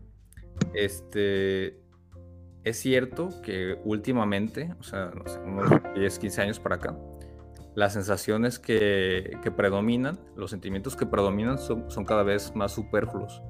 [0.74, 1.80] Este,
[2.64, 6.98] es cierto que últimamente, o sea, no sé, unos 10, 15 años para acá,
[7.76, 13.42] las sensaciones que, que predominan, los sentimientos que predominan son, son, cada vez más superfluos.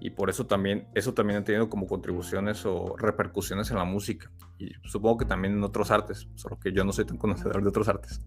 [0.00, 4.30] Y por eso también, eso también ha tenido como contribuciones o repercusiones en la música.
[4.58, 7.68] Y supongo que también en otros artes, solo que yo no soy tan conocedor de
[7.68, 8.20] otros artes.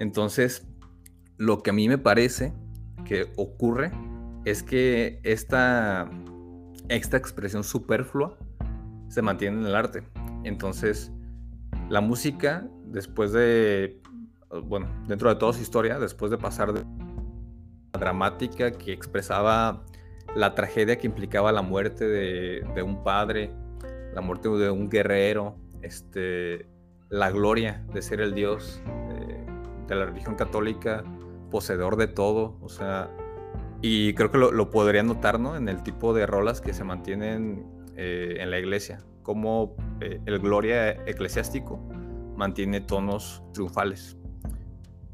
[0.00, 0.66] Entonces,
[1.36, 2.54] lo que a mí me parece
[3.04, 3.92] que ocurre
[4.44, 6.10] es que esta,
[6.88, 8.38] esta expresión superflua
[9.08, 10.02] se mantiene en el arte.
[10.44, 11.12] Entonces,
[11.88, 14.00] la música, después de,
[14.64, 16.84] bueno, dentro de toda su historia, después de pasar de
[17.92, 19.84] la dramática que expresaba
[20.34, 23.50] la tragedia que implicaba la muerte de, un padre,
[24.14, 26.66] la muerte de un guerrero, este,
[27.08, 29.46] la gloria de ser el Dios eh,
[29.88, 31.04] de la religión católica,
[31.50, 33.10] poseedor de todo, o sea,
[33.80, 35.56] y creo que lo, lo podría notar, ¿no?
[35.56, 40.38] En el tipo de rolas que se mantienen eh, en la iglesia, como eh, el
[40.38, 41.78] gloria eclesiástico
[42.36, 44.16] mantiene tonos triunfales.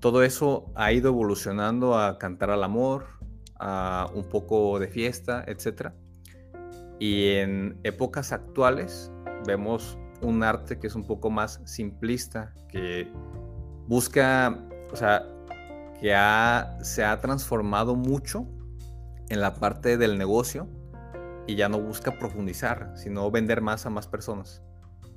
[0.01, 3.07] Todo eso ha ido evolucionando a cantar al amor,
[3.61, 5.93] a un poco de fiesta, etc.
[6.99, 9.13] Y en épocas actuales
[9.47, 13.09] vemos un arte que es un poco más simplista, que
[13.87, 14.59] busca,
[14.93, 15.25] o sea,
[16.01, 16.11] que
[16.85, 18.47] se ha transformado mucho
[19.29, 20.69] en la parte del negocio
[21.47, 24.63] y ya no busca profundizar, sino vender más a más personas.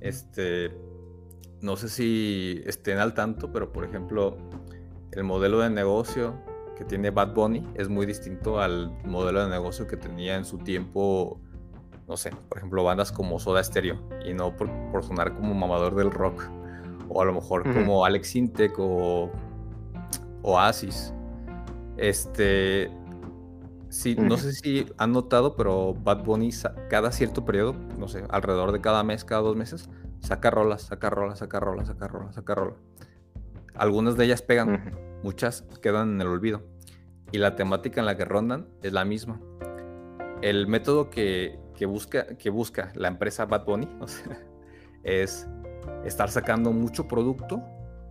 [0.01, 0.71] Este,
[1.61, 4.37] no sé si estén al tanto, pero por ejemplo,
[5.11, 6.35] el modelo de negocio
[6.75, 10.57] que tiene Bad Bunny es muy distinto al modelo de negocio que tenía en su
[10.57, 11.39] tiempo,
[12.07, 14.69] no sé, por ejemplo, bandas como Soda Stereo, y no por,
[15.03, 16.43] sonar como mamador del rock,
[17.09, 19.31] o a lo mejor como Alex Intec o
[20.41, 21.13] Oasis.
[21.97, 22.91] Este,
[23.95, 26.49] Sí, no sé si han notado, pero Bad Bunny
[26.89, 29.89] cada cierto periodo, no sé, alrededor de cada mes, cada dos meses,
[30.19, 32.75] saca rolas, saca rolas, saca rolas, saca rolas, saca rolas.
[33.73, 34.91] Algunas de ellas pegan,
[35.23, 36.61] muchas quedan en el olvido.
[37.31, 39.39] Y la temática en la que rondan es la misma.
[40.41, 43.87] El método que, busca, que busca la empresa Bad Bunny
[45.03, 45.47] es
[46.03, 47.63] estar sacando mucho producto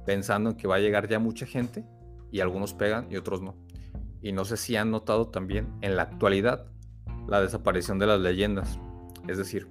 [0.07, 1.85] pensando en que va a llegar ya mucha gente
[2.31, 3.55] y algunos pegan y otros no
[4.25, 6.65] y no sé si han notado también en la actualidad
[7.29, 8.81] la desaparición de las leyendas.
[9.29, 9.69] Es decir,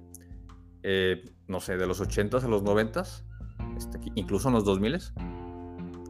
[0.84, 3.24] eh, no sé, de los 80s a los 90s,
[3.76, 5.12] este, incluso en los 2000s,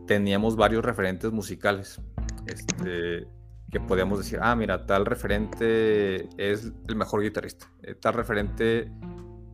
[0.06, 2.02] teníamos varios referentes musicales.
[2.46, 3.26] Este,
[3.70, 8.92] que podíamos decir, ah, mira, tal referente es el mejor guitarrista, eh, tal referente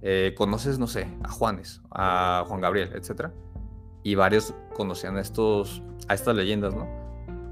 [0.03, 3.31] eh, conoces, no sé, a Juanes, a Juan Gabriel, etc.
[4.03, 6.89] Y varios conocían a, estos, a estas leyendas, ¿no?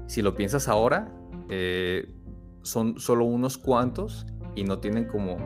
[0.07, 1.15] Si lo piensas ahora,
[1.49, 2.13] eh,
[2.61, 4.25] son solo unos cuantos
[4.55, 5.37] y no tienen como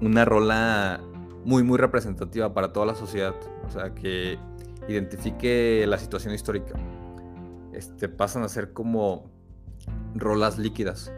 [0.00, 1.00] una rola
[1.44, 3.34] muy, muy representativa para toda la sociedad.
[3.66, 4.38] O sea, que
[4.88, 6.74] identifique la situación histórica.
[7.72, 9.30] Este, pasan a ser como
[10.14, 11.12] rolas líquidas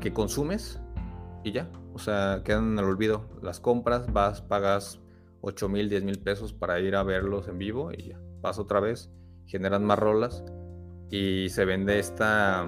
[0.00, 0.80] que consumes
[1.42, 1.70] y ya.
[1.92, 3.28] O sea, quedan en el olvido.
[3.42, 5.00] Las compras, vas, pagas
[5.42, 8.20] 8 mil, 10 mil pesos para ir a verlos en vivo y ya.
[8.40, 9.10] Vas otra vez,
[9.46, 10.44] generan más rolas
[11.10, 12.66] y se vende esta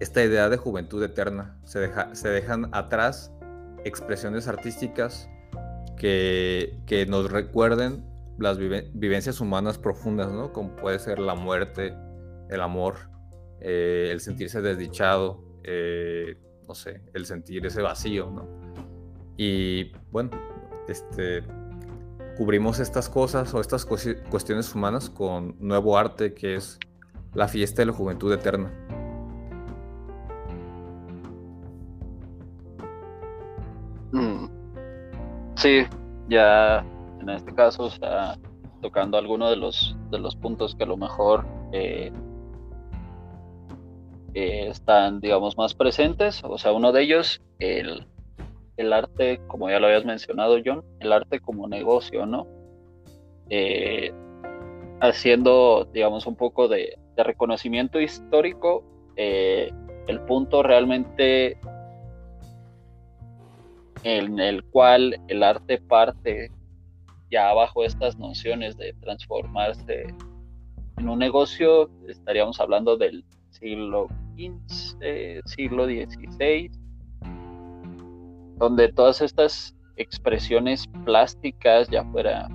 [0.00, 1.58] esta idea de juventud eterna.
[1.64, 3.32] Se, deja, se dejan atrás
[3.84, 5.28] expresiones artísticas
[5.96, 8.04] que, nos recuerden
[8.38, 10.52] las vivencias humanas profundas, ¿no?
[10.52, 11.94] Como puede ser la muerte,
[12.48, 12.96] el amor,
[13.60, 18.48] eh, el sentirse desdichado, eh, no sé, el sentir ese vacío, ¿no?
[19.36, 20.30] Y bueno,
[20.88, 21.42] este,
[22.38, 26.78] cubrimos estas cosas o estas cuestiones humanas con nuevo arte que es
[27.34, 28.72] la fiesta de la juventud eterna.
[35.56, 35.82] Sí,
[36.28, 36.84] ya
[37.20, 38.36] en este caso, o sea,
[38.80, 42.10] tocando algunos de los, de los puntos que a lo mejor eh,
[44.34, 46.42] eh, están, digamos, más presentes.
[46.44, 48.06] O sea, uno de ellos, el,
[48.76, 52.46] el, arte, como ya lo habías mencionado, John, el arte como negocio, ¿no?
[53.50, 54.12] Eh,
[55.00, 58.84] haciendo, digamos, un poco de, de reconocimiento histórico,
[59.16, 61.58] el punto realmente
[64.04, 66.50] en el cual el arte parte
[67.30, 70.06] ya bajo estas nociones de transformarse
[70.96, 76.70] en un negocio, estaríamos hablando del siglo XV, siglo XVI,
[78.56, 82.48] donde todas estas expresiones plásticas, ya fuera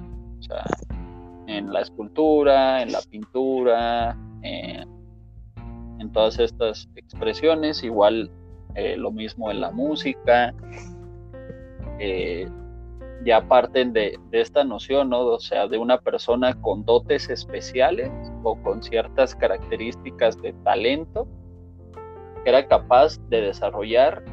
[1.48, 4.94] en la escultura, en la pintura, en,
[6.14, 8.30] todas estas expresiones, igual
[8.76, 10.54] eh, lo mismo en la música,
[12.00, 12.48] eh,
[13.24, 15.22] ya parten de, esta noción, ¿no?
[15.22, 18.12] O sea, de una persona con dotes especiales
[18.44, 21.28] o con ciertas características de talento
[22.44, 24.24] que era capaz de desarrollar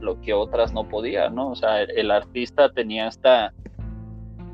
[0.00, 1.50] lo que otras no podían, ¿no?
[1.50, 3.52] O sea, el, artista tenía esta,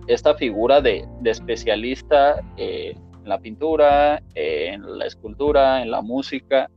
[0.06, 6.68] esta figura de, especialista eh, en la pintura, en la escultura, en la música,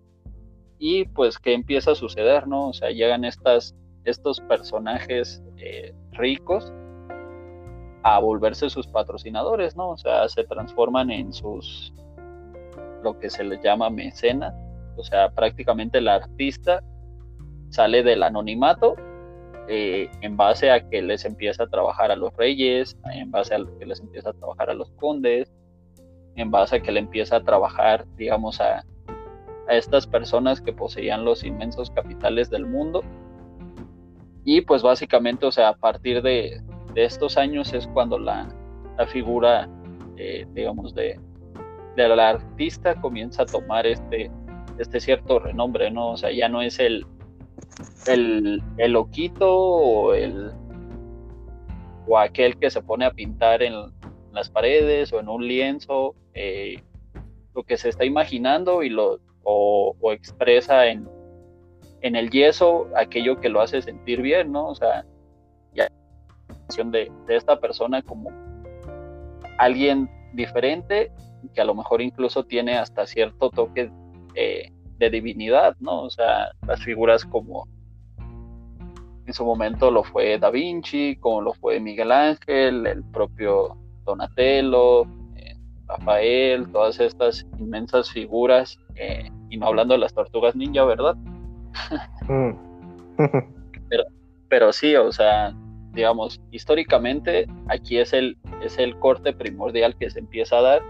[0.79, 2.69] y pues, ¿qué empieza a suceder, no?
[2.69, 3.75] O sea, llegan estas
[4.07, 6.71] estos personajes eh, ricos
[8.03, 9.89] a volverse sus patrocinadores, ¿no?
[9.89, 11.93] O sea, se transforman en sus,
[13.03, 14.53] lo que se les llama mecenas,
[14.95, 16.81] o sea, prácticamente el artista
[17.69, 18.95] sale del anonimato
[19.67, 23.59] eh, en base a que les empieza a trabajar a los reyes, en base a
[23.77, 25.51] que les empieza a trabajar a los condes,
[26.37, 28.85] en base a que le empieza a trabajar, digamos, a,
[29.67, 33.03] a estas personas que poseían los inmensos capitales del mundo
[34.49, 36.61] y pues básicamente, o sea, a partir de,
[36.95, 38.47] estos años es cuando la,
[39.09, 39.69] figura,
[40.15, 41.19] eh, digamos, de,
[41.97, 44.31] del artista comienza a tomar este,
[44.79, 46.11] este cierto renombre, ¿no?
[46.11, 47.05] O sea, ya no es el,
[48.07, 50.53] el, el loquito o el
[52.07, 53.73] o aquel que se pone a pintar en
[54.31, 56.81] las paredes o en un lienzo eh,
[57.53, 61.16] lo que se está imaginando y lo o expresa en,
[62.07, 64.69] en el yeso aquello que lo hace sentir bien, ¿no?
[64.69, 65.05] O sea,
[65.73, 65.87] ya
[66.85, 68.31] de, de esta persona como
[69.57, 71.11] alguien diferente
[71.53, 73.91] que a lo mejor incluso tiene hasta cierto toque
[74.33, 76.03] de divinidad, ¿no?
[76.03, 77.67] O sea, las figuras como
[79.25, 85.03] en su momento lo fue Da Vinci, como lo fue Miguel Ángel, el propio Donatello,
[85.35, 85.55] eh,
[85.85, 91.15] Rafael, todas estas inmensas figuras, eh, y no hablando de las tortugas ninja, ¿verdad?
[92.27, 92.51] Mm.
[93.89, 94.03] pero,
[94.49, 95.53] pero sí, o sea,
[95.93, 100.81] digamos, históricamente aquí es el, es el corte primordial que se empieza a dar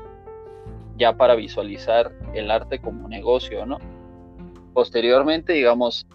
[0.98, 3.78] ya para visualizar el arte como negocio, ¿no?
[4.74, 6.06] Posteriormente, digamos,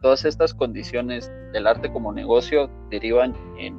[0.00, 3.78] todas estas condiciones del arte como negocio derivan en,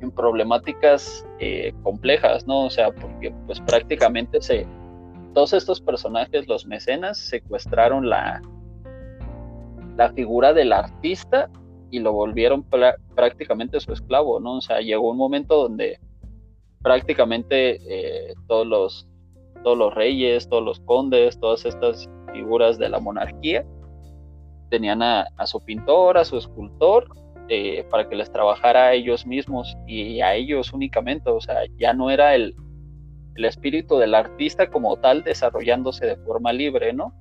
[0.00, 2.66] en problemáticas eh, complejas, ¿no?
[2.66, 4.66] O sea, porque pues prácticamente se,
[5.34, 8.40] todos estos personajes, los mecenas, secuestraron la,
[9.96, 11.50] la figura del artista
[11.90, 12.64] y lo volvieron
[13.14, 14.56] prácticamente su esclavo, ¿no?
[14.56, 15.98] O sea, llegó un momento donde
[16.82, 19.08] prácticamente eh, todos, los,
[19.62, 23.64] todos los reyes, todos los condes, todas estas figuras de la monarquía
[24.68, 27.08] tenían a, su pintor, a su escultor,
[27.48, 31.92] eh, para que les trabajara a ellos mismos y a ellos únicamente, o sea, ya
[31.92, 32.54] no era el,
[33.36, 37.14] el espíritu del artista como tal desarrollándose de forma libre, ¿no?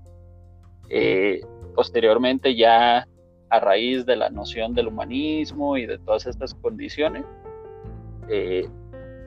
[0.89, 1.41] Eh,
[1.75, 3.07] posteriormente ya
[3.49, 7.25] a raíz de la noción del humanismo y de todas estas condiciones,
[8.29, 8.67] eh,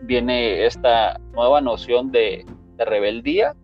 [0.03, 2.45] viene esta nueva noción de,
[2.79, 3.57] rebeldía,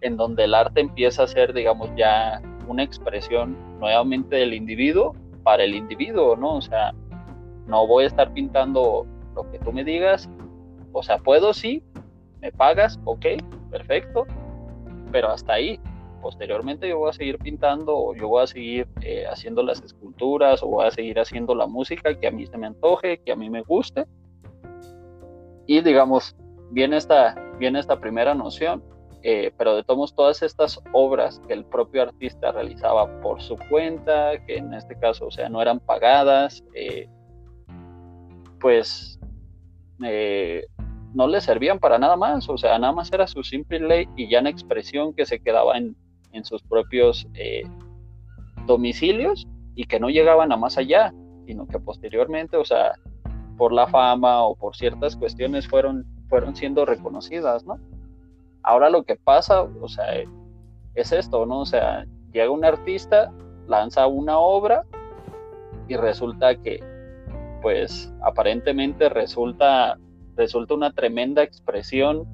[0.00, 5.64] en donde el arte empieza a ser, digamos, ya una expresión nuevamente del individuo para
[5.64, 6.56] el individuo, ¿no?
[6.56, 6.94] O sea,
[7.66, 10.30] no voy a estar pintando lo que tú me digas,
[10.92, 11.82] o sea, puedo sí,
[12.40, 13.26] me pagas, ok,
[13.70, 14.26] perfecto,
[15.12, 15.78] pero hasta ahí,
[16.24, 20.62] posteriormente yo voy a seguir pintando o yo voy a seguir eh, haciendo las esculturas
[20.62, 23.36] o voy a seguir haciendo la música que a mí se me antoje, que a
[23.36, 24.06] mí me guste.
[25.66, 26.34] Y digamos,
[26.70, 28.82] viene esta, viene esta primera noción,
[29.22, 34.32] eh, pero de todos todas estas obras que el propio artista realizaba por su cuenta,
[34.46, 37.06] que en este caso, o sea, no eran pagadas, eh,
[38.60, 39.20] pues
[39.98, 44.30] no le servían para nada más, o sea, nada más era su simple ley y
[44.30, 45.94] ya en expresión que se quedaba en,
[46.34, 47.62] en sus propios eh,
[48.66, 51.12] domicilios y que no llegaban a más allá.
[51.46, 52.94] sino que posteriormente, o sea,
[53.58, 57.78] por la fama o por ciertas cuestiones fueron, fueron siendo reconocidas, ¿no?
[58.62, 60.06] Ahora lo que pasa, o sea,
[60.94, 61.60] es esto, ¿no?
[61.60, 63.30] O sea, llega un artista,
[63.68, 64.84] lanza una obra
[65.88, 66.82] y resulta que,
[67.60, 69.98] pues, aparentemente resulta,
[70.36, 72.26] resulta una tremenda expresión,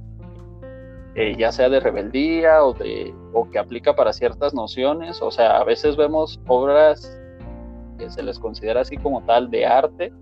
[1.17, 5.21] eh, ya sea de rebeldía o, de, o que aplica para ciertas nociones.
[5.23, 7.21] O sea, a veces vemos obras
[7.99, 10.13] que se les considera así como tal de arte,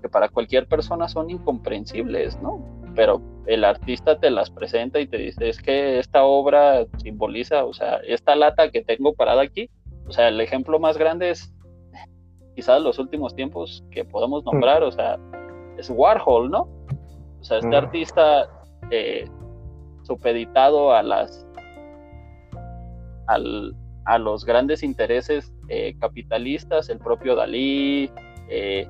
[0.00, 2.62] que para cualquier persona son incomprensibles, ¿no?
[2.94, 7.72] Pero el artista te las presenta y te dice, es que esta obra simboliza, o
[7.72, 9.70] sea, esta lata que tengo parada aquí,
[10.06, 11.52] o sea, el ejemplo más grande es
[12.54, 15.18] quizás los últimos tiempos que podemos nombrar, o sea,
[15.78, 16.68] es Warhol, ¿no?
[17.40, 18.48] O sea, este artista
[18.90, 19.24] eh,
[20.12, 21.46] supeditado a las
[23.26, 28.10] al, a los grandes intereses eh, capitalistas, el propio Dalí
[28.50, 28.86] eh,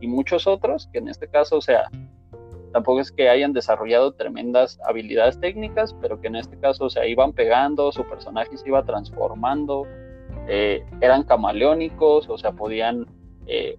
[0.00, 1.88] y muchos otros, que en este caso, o sea,
[2.74, 7.32] tampoco es que hayan desarrollado tremendas habilidades técnicas, pero que en este caso se iban
[7.32, 9.84] pegando, su personaje se iba transformando,
[10.46, 13.06] eh, eran camaleónicos, o sea, podían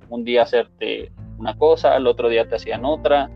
[0.10, 3.30] un día hacerte una cosa, al otro día te hacían otra.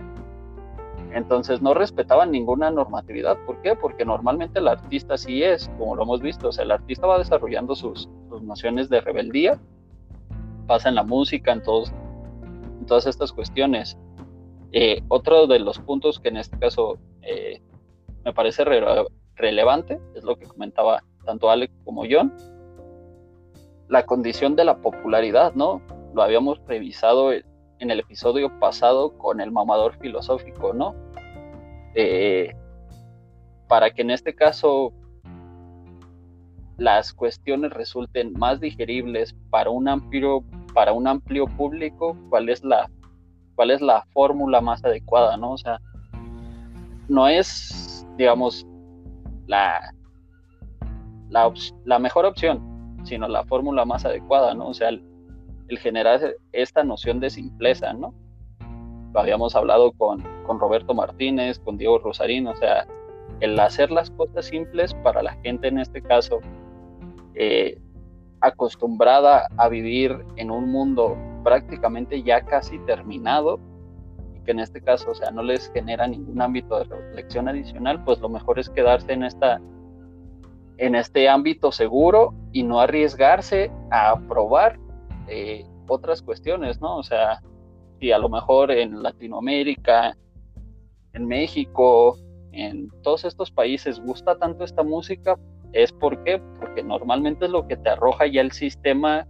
[1.14, 3.38] Entonces no respetaban ninguna normatividad.
[3.46, 3.76] ¿Por qué?
[3.76, 7.18] Porque normalmente el artista sí es, como lo hemos visto, o sea, el artista va
[7.18, 9.60] desarrollando sus, sus nociones de rebeldía,
[10.68, 13.98] pasa en la música, en, todas estas cuestiones.
[14.72, 17.62] Eh, otro de los puntos que en este caso eh,
[18.24, 18.64] me parece
[19.36, 22.34] relevante es lo que comentaba tanto Alex como John,
[23.90, 25.82] la condición de la popularidad, ¿no?
[26.14, 27.32] Lo habíamos revisado
[27.82, 30.96] en el episodio pasado con el mamador filosófico, ¿no?
[31.96, 32.56] Eh,
[33.68, 34.94] para que en este caso
[36.78, 42.90] las cuestiones resulten más digeribles para un amplio, para un amplio público, ¿cuál es la
[43.56, 45.52] cuál es la fórmula más adecuada, ¿no?
[45.52, 45.80] O sea,
[47.10, 48.66] no es, digamos,
[49.48, 49.94] la,
[51.30, 54.70] la, mejor opción, sino la fórmula más adecuada, ¿no?
[54.70, 55.04] O sea, el,
[55.78, 58.14] generar esta noción de simpleza, ¿no?
[59.14, 62.88] Lo habíamos hablado con, con Roberto Martínez, con Diego Rosarín, o sea,
[63.42, 66.40] el hacer las cosas simples para la gente en este caso,
[67.36, 67.80] eh,
[68.40, 73.60] acostumbrada a vivir en un mundo prácticamente ya casi terminado
[74.36, 78.04] y que en este caso, o sea, no les genera ningún ámbito de reflexión adicional,
[78.04, 79.60] pues lo mejor es quedarse en esta
[80.78, 84.80] en este ámbito seguro y no arriesgarse a probar
[85.32, 86.98] eh, otras cuestiones, ¿no?
[86.98, 87.42] O sea,
[88.00, 90.18] si a lo mejor en Latinoamérica,
[91.14, 92.18] en México,
[92.52, 95.38] en todos estos países gusta tanto esta música,
[95.74, 99.28] es porque porque normalmente es lo que te arroja ya el sistema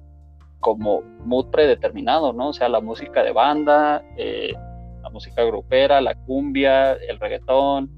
[0.59, 2.49] como mood predeterminado, ¿no?
[2.49, 4.53] O sea, la música de banda, eh,
[5.01, 7.89] la música grupera, la cumbia, el reggaetón,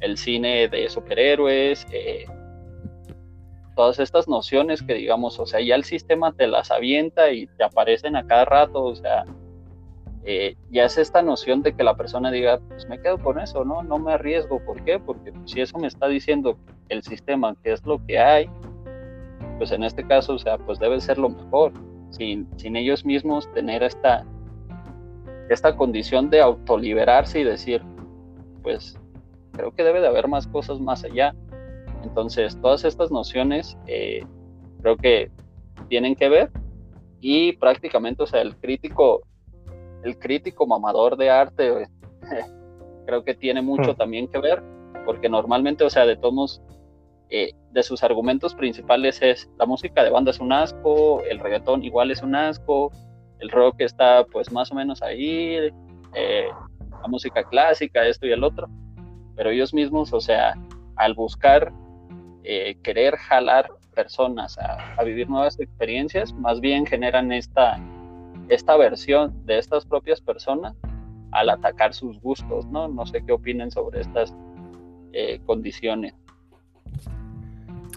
[0.00, 2.26] el cine de superhéroes, eh,
[3.74, 7.64] todas estas nociones que digamos, o sea, ya el sistema te las avienta y te
[7.64, 9.24] aparecen a cada rato, o sea,
[10.24, 13.64] eh, ya es esta noción de que la persona diga, pues me quedo con eso,
[13.64, 13.82] ¿no?
[13.82, 14.98] No me arriesgo, ¿por qué?
[14.98, 16.56] Porque si eso me está diciendo
[16.88, 18.48] el sistema que es lo que hay,
[19.58, 21.72] pues en este caso, o sea, pues debe ser lo mejor
[22.10, 24.24] sin, ellos mismos tener esta,
[25.50, 27.82] esta condición de autoliberarse y decir,
[28.62, 28.98] pues
[29.52, 31.34] creo que debe de haber más cosas más allá.
[32.04, 34.24] Entonces, todas estas nociones eh,
[34.80, 35.30] creo que
[35.88, 36.50] tienen que ver
[37.20, 39.22] y prácticamente, o sea, el crítico,
[40.02, 41.88] el crítico mamador de arte,
[43.06, 43.96] creo que tiene mucho hmm.
[43.96, 44.62] también que ver,
[45.06, 46.60] porque normalmente, o sea, de todos
[47.30, 51.82] eh, de sus argumentos principales es la música de banda es un asco, el reggaetón
[51.82, 52.92] igual es un asco,
[53.40, 55.70] el rock está pues más o menos ahí,
[56.14, 56.48] eh,
[57.02, 58.68] la música clásica, esto y el otro,
[59.34, 60.54] pero ellos mismos, o sea,
[60.96, 61.72] al buscar
[62.44, 67.78] eh, querer jalar personas a, vivir nuevas experiencias, más bien generan esta,
[68.48, 70.74] esta versión de estas propias personas
[71.32, 72.88] al atacar sus gustos, ¿no?
[72.88, 74.34] No sé qué opinen sobre estas
[75.46, 76.12] condiciones.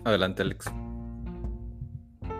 [0.04, 0.72] Adelante, Alex.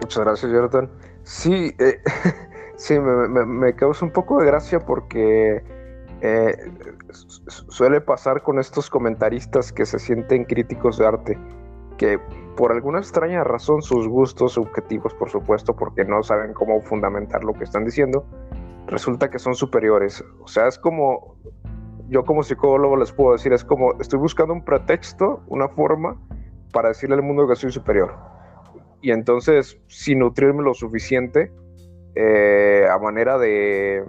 [0.02, 0.90] Muchas gracias, Jonathan.
[1.24, 2.00] Sí, eh,
[2.78, 5.62] sí, me, causa un poco de gracia porque
[6.22, 6.72] eh,
[7.68, 11.38] suele pasar con estos comentaristas que se sienten críticos de arte,
[11.98, 12.20] que
[12.56, 17.54] por alguna extraña razón sus gustos subjetivos, por supuesto, porque no saben cómo fundamentar lo
[17.54, 18.26] que están diciendo,
[18.88, 20.24] resulta que son superiores.
[20.42, 21.36] O sea, es como,
[22.10, 26.20] yo como psicólogo les puedo decir, es como, estoy buscando un pretexto, una forma
[26.72, 28.16] para decirle al mundo que soy superior.
[29.02, 31.52] Y entonces, sin nutrirme lo suficiente,
[32.16, 34.04] eh, a manera de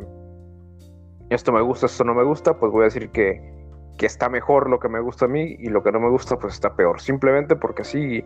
[1.29, 3.58] esto me gusta, esto no me gusta, pues voy a decir que,
[3.99, 6.39] que, está mejor lo que me gusta a mí y lo que no me gusta
[6.39, 8.25] pues está peor, simplemente porque así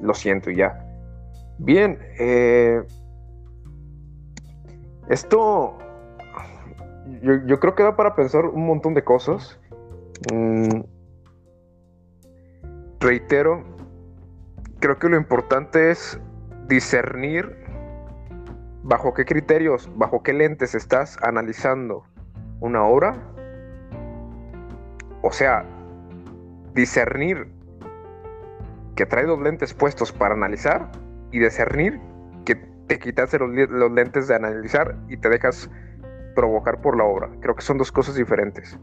[0.00, 0.84] lo siento y ya.
[1.58, 2.82] Bien, eh,
[5.08, 5.78] esto
[7.22, 9.58] yo, creo que da para pensar un montón de cosas.
[10.32, 10.80] Mm,
[13.00, 13.64] reitero,
[14.80, 16.20] creo que lo importante es
[16.68, 17.64] discernir
[18.82, 22.04] bajo qué criterios, bajo qué lentes estás analizando
[22.60, 23.35] una obra.
[25.22, 25.64] O sea,
[26.74, 27.48] discernir
[28.94, 30.90] que trae dos lentes puestos para analizar
[31.32, 32.00] y discernir
[32.44, 32.54] que
[32.86, 35.70] te quitaste los, los lentes de analizar y te dejas
[36.34, 37.28] provocar por la obra.
[37.40, 38.78] Creo que son dos cosas diferentes.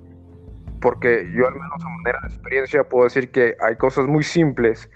[0.81, 4.89] Porque yo al menos a manera de experiencia puedo decir que hay cosas muy simples,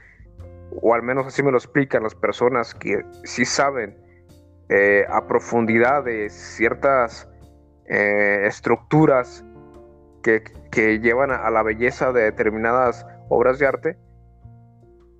[0.81, 3.97] o al menos así me lo explican las personas que sí saben
[4.67, 7.29] eh, a profundidad de ciertas
[7.87, 9.45] eh, estructuras
[10.23, 13.97] que, que llevan a, a, la belleza de determinadas obras de arte,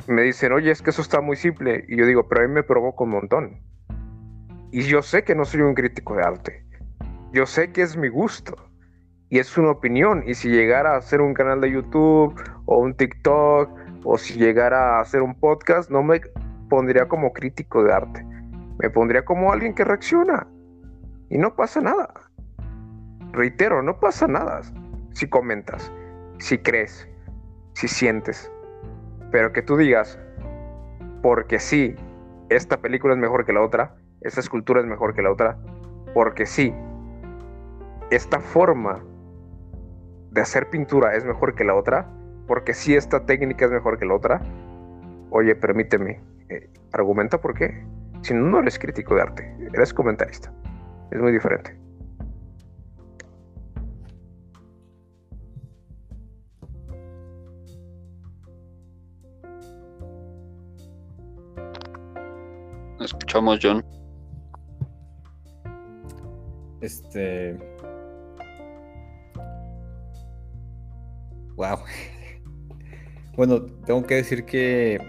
[0.08, 1.86] me dicen, oye, es que eso está muy simple.
[1.88, 3.62] Y yo digo, pero a mí me provoca un montón.
[4.72, 6.68] Y yo sé que no soy un crítico de arte
[7.32, 8.56] yo sé que es mi gusto
[9.30, 10.24] y es una opinión.
[10.26, 12.34] Y si llegara a hacer un canal de YouTube
[12.66, 13.70] o un TikTok
[14.04, 16.22] o si llegara a hacer un podcast, no me
[16.70, 18.26] pondría como crítico de arte.
[18.80, 20.48] Me pondría como alguien que reacciona.
[21.30, 22.14] Y no pasa nada.
[23.34, 24.62] Reitero, no pasa nada
[25.18, 25.92] si comentas,
[26.38, 27.10] si crees,
[27.74, 28.52] si sientes.
[29.32, 30.20] Pero que tú digas,
[31.24, 31.96] porque sí,
[32.50, 35.58] esta película es mejor que la otra, esta escultura es mejor que la otra,
[36.14, 36.72] porque sí,
[38.12, 39.04] esta forma
[40.30, 42.08] de hacer pintura es mejor que la otra,
[42.46, 44.40] porque si esta técnica es mejor que la otra,
[45.32, 47.84] oye, permíteme, eh, argumenta por qué.
[48.22, 50.54] Si no, no eres crítico de arte, eres comentarista.
[51.10, 51.76] Es muy diferente.
[63.08, 63.86] Escuchamos, John.
[66.82, 67.58] Este
[71.56, 71.78] Wow.
[73.38, 75.00] Bueno, tengo que decir que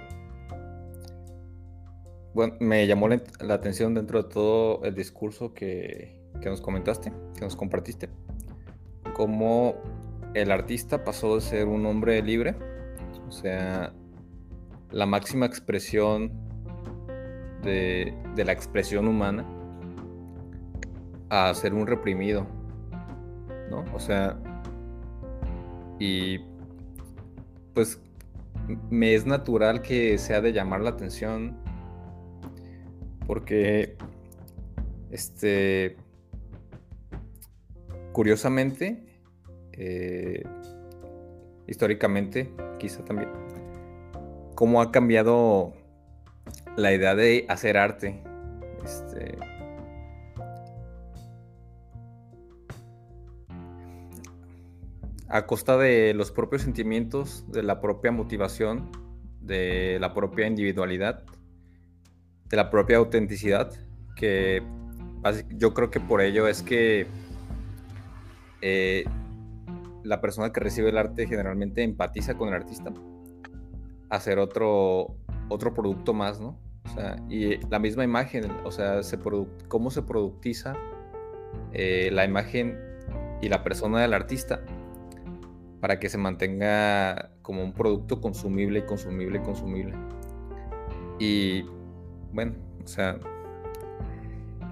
[2.34, 3.20] bueno, me llamó la,
[3.54, 8.08] atención dentro de todo el discurso que, nos comentaste, que nos compartiste,
[9.12, 9.74] cómo
[10.34, 12.54] el artista pasó de ser un hombre libre,
[13.26, 13.92] o sea,
[14.92, 16.47] la máxima expresión
[17.62, 19.44] de, la expresión humana,
[21.30, 22.46] a ser un reprimido,
[23.70, 23.84] ¿no?
[23.94, 24.38] O sea,
[25.98, 26.38] y
[27.74, 28.00] pues
[28.90, 31.56] me es natural que sea de llamar la atención
[33.26, 33.96] porque
[35.10, 35.96] este
[38.12, 39.06] curiosamente
[39.72, 40.42] eh,
[41.66, 43.30] históricamente quizá también
[44.54, 45.77] cómo ha cambiado
[46.78, 48.22] la idea de hacer arte
[48.84, 49.36] este
[55.28, 58.90] a costa de los propios sentimientos, de la propia motivación,
[59.40, 61.24] de la propia individualidad,
[62.46, 63.72] de la propia autenticidad,
[64.16, 64.62] que
[65.50, 67.08] yo creo que por ello es que
[68.62, 69.04] eh,
[70.04, 72.90] la persona que recibe el arte generalmente empatiza con el artista,
[74.08, 75.16] hacer otro,
[75.50, 76.67] otro producto más, ¿no?
[76.88, 79.18] O sea, y la misma imagen, o sea, se
[79.68, 80.74] cómo se productiza
[81.72, 82.78] eh, la imagen
[83.42, 84.62] y la persona del artista
[85.80, 89.94] para que se mantenga como un producto consumible consumible consumible.
[91.18, 91.62] Y
[92.32, 93.18] bueno, o sea,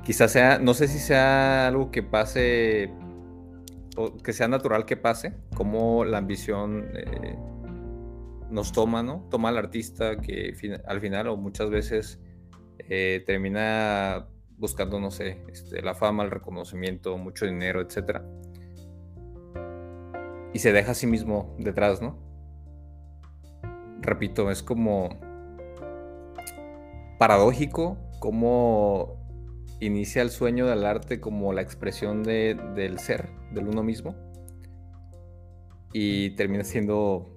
[0.04, 2.90] quizás sea, no sé si sea algo que pase,
[3.96, 7.36] o que sea natural que pase, como la ambición eh,
[8.50, 9.26] nos toma, ¿no?
[9.30, 10.54] Toma al artista que
[10.86, 12.20] al final o muchas veces
[12.78, 14.28] eh, termina
[14.58, 18.24] buscando, no sé, este, la fama, el reconocimiento, mucho dinero, etcétera
[20.56, 22.18] y se deja a sí mismo detrás, ¿no?
[24.00, 25.10] Repito, es como
[27.18, 29.18] paradójico cómo
[29.80, 34.16] inicia el sueño del arte como la expresión del ser, del uno mismo,
[35.92, 37.35] y termina siendo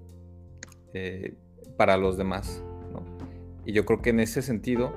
[0.94, 1.36] eh,
[1.78, 2.64] para los demás.
[3.66, 4.94] Y yo creo que en ese sentido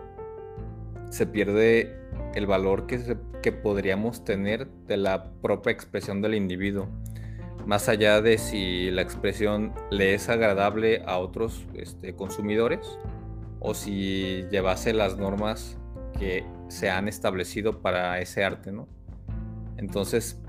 [1.10, 1.98] se pierde
[2.34, 6.88] el valor que, que podríamos tener de la propia expresión del individuo
[7.66, 12.98] más allá de si la expresión le es agradable a otros este, consumidores
[13.60, 15.78] o si llevase las normas
[16.18, 18.88] que se han establecido para ese arte, ¿no?
[19.76, 20.40] Entonces,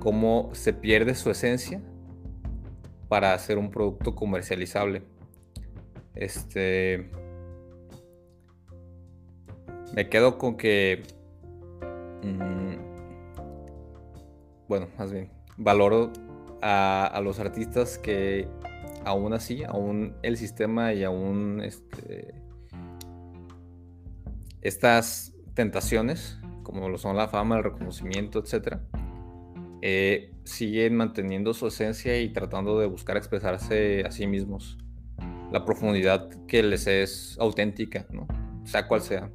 [0.00, 1.80] ¿cómo se pierde su esencia
[3.12, 5.02] para hacer un producto comercializable?
[6.14, 7.10] Este.
[9.94, 11.02] Me quedo con que.
[12.22, 12.76] Mm,
[14.66, 15.30] bueno, más bien.
[15.58, 16.10] Valoro
[16.62, 18.48] a, los artistas que
[19.04, 22.32] aún así, aún el sistema y aún este,
[24.62, 28.78] estas tentaciones, como lo son la fama, el reconocimiento, etc.,
[29.82, 34.78] eh, siguen manteniendo su esencia y tratando de buscar expresarse a sí mismos.
[35.52, 38.26] La profundidad que les es auténtica, ¿no?
[38.64, 39.30] sea cual sea.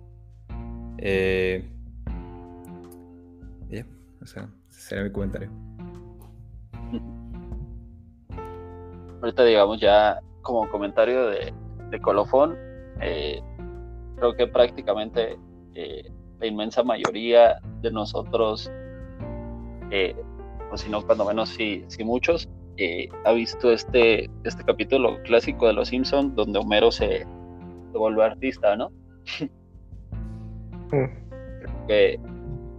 [0.97, 1.69] Eh,
[4.21, 5.49] ese sería mi comentario.
[9.21, 11.53] Ahorita, digamos, ya como comentario de,
[12.01, 12.55] colofón,
[13.01, 13.41] eh,
[14.17, 15.37] creo que prácticamente
[15.73, 18.71] eh, la inmensa mayoría de nosotros,
[20.71, 22.49] o si no, cuando menos, si, si muchos,
[23.25, 27.25] ha visto este, este capítulo clásico de Los Simpsons donde Homero se,
[27.93, 28.91] vuelve artista, ¿no?
[30.89, 31.27] Mm.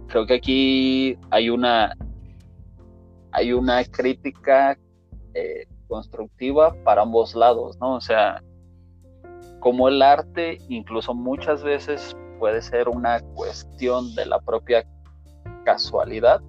[0.07, 1.95] creo que aquí hay una
[3.31, 4.75] hay una crítica
[5.35, 7.95] eh, constructiva para ambos lados, ¿no?
[7.95, 8.41] O sea,
[9.59, 14.83] como el arte incluso muchas veces puede ser una cuestión de la propia
[15.65, 16.41] casualidad,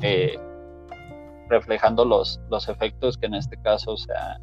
[0.00, 0.38] eh,
[1.50, 4.38] reflejando los, los efectos que en este caso, o sea,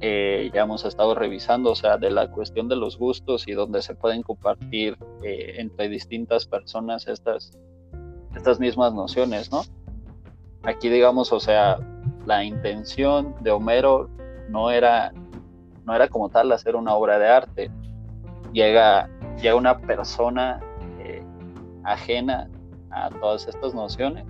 [0.00, 3.82] eh, ya hemos estado revisando, o sea, de la cuestión de los gustos y donde
[3.82, 7.50] se pueden compartir entre distintas personas estas,
[8.36, 9.62] estas mismas nociones, ¿no?
[10.62, 11.78] Aquí digamos, o sea,
[12.26, 14.08] la intención de Homero
[14.50, 15.12] no era,
[15.84, 17.70] no era como tal hacer una obra de arte.
[18.52, 19.08] Llega,
[19.40, 20.60] llega una persona
[21.00, 21.22] eh,
[21.84, 22.48] ajena
[22.90, 24.24] a todas estas nociones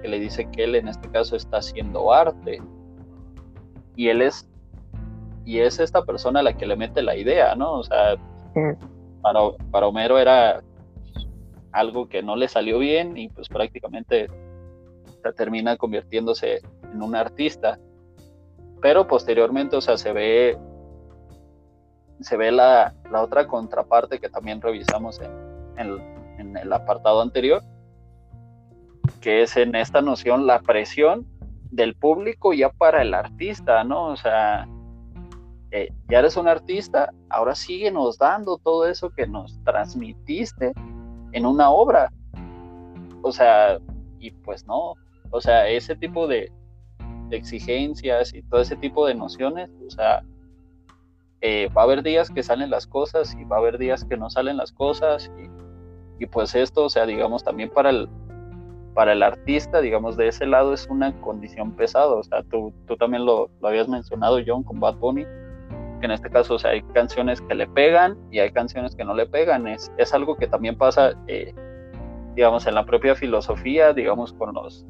[0.00, 2.60] que le dice que él en este caso está haciendo arte
[3.96, 4.48] y él es
[5.44, 7.72] y es esta persona la que le mete la idea, ¿no?
[7.78, 8.16] O sea,
[9.22, 9.40] para,
[9.70, 10.62] para Homero era
[11.72, 14.28] algo que no le salió bien y pues prácticamente
[15.36, 16.60] termina convirtiéndose
[16.92, 17.78] en un artista.
[18.80, 20.58] Pero posteriormente, o sea, se ve,
[22.20, 26.00] se ve la, otra contraparte que también revisamos en,
[26.38, 27.62] en, el apartado anterior,
[29.20, 31.26] que es en esta noción la presión
[31.70, 34.06] del público ya para el artista, ¿no?
[34.06, 34.68] O sea,
[35.70, 40.72] eh, ya eres un artista, ahora síguenos dando todo eso que nos transmitiste
[41.32, 42.10] en una obra.
[43.22, 43.78] O sea,
[44.18, 44.94] y pues no,
[45.30, 46.50] o sea, ese tipo de,
[47.30, 50.22] exigencias y todo ese tipo de nociones, o sea,
[51.42, 54.16] eh, va a haber días que salen las cosas y va a haber días que
[54.16, 55.30] no salen las cosas
[56.18, 58.08] y, pues esto, o sea, digamos, también para el,
[58.98, 62.96] para el artista, digamos, de ese lado es una condición pesada, o sea, tú, tú
[62.96, 65.24] también lo, habías mencionado, John, con Bad Bunny,
[66.02, 69.14] en este caso, o sea, hay canciones que le pegan y hay canciones que no
[69.14, 71.54] le pegan, es, es algo que también pasa, eh,
[72.34, 74.84] digamos, en la propia filosofía, digamos, con los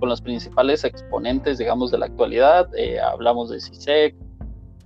[0.00, 2.68] con los principales exponentes, digamos, de la actualidad.
[2.74, 4.16] Eh, hablamos de Sisek,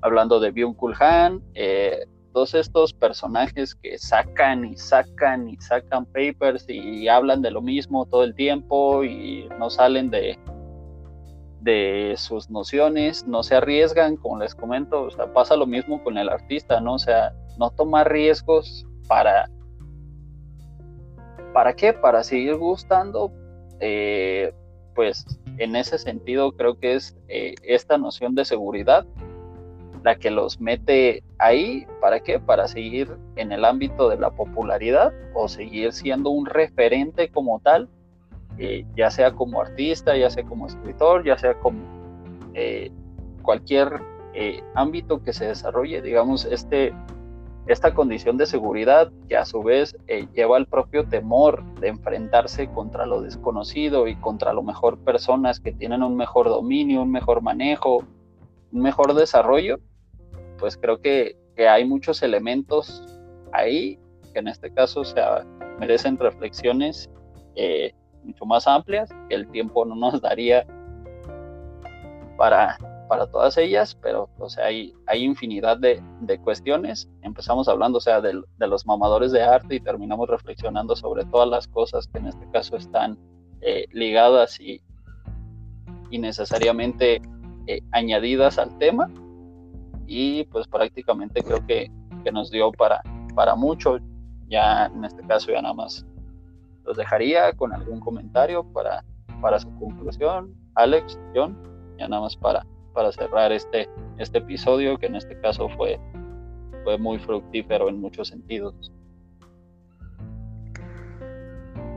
[0.03, 2.05] hablando de Byung-Chul Han, eh,
[2.35, 8.07] todos estos personajes que sacan y sacan y sacan papers y hablan de lo mismo
[8.07, 10.37] todo el tiempo y no salen de,
[11.61, 16.81] de sus nociones, no se arriesgan, como les comento, pasa lo mismo con el artista,
[16.81, 16.95] ¿no?
[16.95, 19.49] O sea, no toma riesgos para...
[21.53, 21.93] ¿Para qué?
[21.93, 23.31] Para seguir gustando,
[23.79, 24.53] eh,
[24.97, 25.25] pues
[25.59, 29.07] en ese sentido creo que es eh, esta noción de seguridad
[30.05, 32.39] la que los mete ahí, ¿para qué?
[32.39, 37.89] Para seguir en el ámbito de la popularidad o seguir siendo un referente como tal,
[38.59, 41.81] eh, ya sea como artista, ya sea como escritor, ya sea como
[42.55, 42.93] eh,
[43.43, 44.01] cualquier
[44.75, 46.93] ámbito que se desarrolle, digamos, este
[47.67, 52.69] esta condición de seguridad que a su vez eh, lleva al propio temor de enfrentarse
[52.69, 57.41] contra lo desconocido y contra lo mejor personas que tienen un mejor dominio, un mejor
[57.41, 58.05] manejo,
[58.71, 59.79] un mejor desarrollo,
[60.59, 63.05] pues creo que, hay muchos elementos
[63.53, 63.97] ahí
[64.33, 65.21] que en este caso se
[65.79, 67.09] merecen reflexiones
[67.55, 67.93] eh,
[68.25, 70.67] mucho más amplias que el tiempo no nos daría
[72.37, 72.77] para,
[73.09, 77.09] para todas ellas, pero o sea, hay, hay infinidad de, de cuestiones.
[77.23, 81.49] Empezamos hablando, o sea, de, de, los mamadores de arte y terminamos reflexionando sobre todas
[81.49, 83.19] las cosas que en este caso están
[83.61, 84.81] eh, ligadas y,
[86.11, 87.23] y necesariamente
[87.67, 89.09] eh, añadidas al tema.
[90.07, 91.91] Y pues prácticamente creo que
[92.25, 93.03] que nos dio para,
[93.37, 93.99] para mucho.
[94.49, 96.05] Ya en este caso ya nada más
[96.85, 99.05] los dejaría con algún comentario para,
[99.41, 100.55] para su conclusión.
[100.75, 101.57] Alex, John,
[101.99, 103.89] ya nada más para, para cerrar este,
[104.19, 106.01] este episodio que en este caso fue,
[106.83, 108.93] fue muy fructífero en muchos sentidos.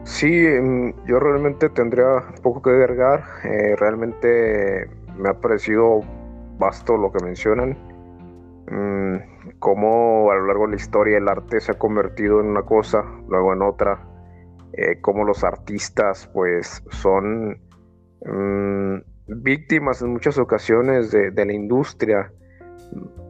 [0.03, 3.23] Sí, mm, yo realmente tendría poco que agregar.
[3.43, 5.99] Eh, realmente me ha parecido
[6.57, 7.86] vasto lo que mencionan.
[8.69, 9.17] Mm,
[9.59, 13.03] cómo a lo largo de la historia el arte se ha convertido en una cosa,
[13.29, 14.05] luego en otra.
[14.73, 17.61] Eh, cómo los artistas pues son
[18.25, 18.97] mm,
[19.27, 22.31] víctimas en muchas ocasiones de, la industria,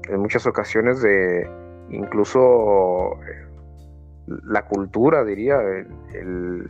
[0.09, 1.47] en muchas ocasiones de
[1.89, 3.11] incluso
[4.25, 5.59] la cultura, diría,
[6.13, 6.69] el,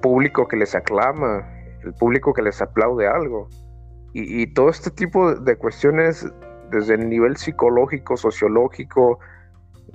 [0.00, 1.48] público que les aclama,
[1.82, 3.48] el público que les aplaude algo.
[4.14, 6.30] Y, todo este tipo de cuestiones
[6.72, 9.20] desde el nivel psicológico, sociológico,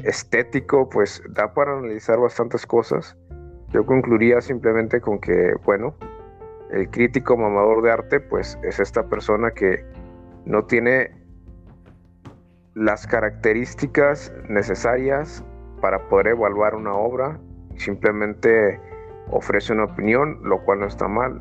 [0.03, 3.17] estético, pues da para analizar bastantes cosas.
[3.73, 5.95] Yo concluiría simplemente con que, bueno,
[6.71, 9.83] el crítico mamador de arte, pues es esta persona que
[10.45, 11.11] no tiene
[12.75, 15.43] las características necesarias
[15.81, 17.39] para poder evaluar una obra,
[17.75, 18.79] simplemente
[19.31, 21.39] ofrece una opinión, lo cual no está mal.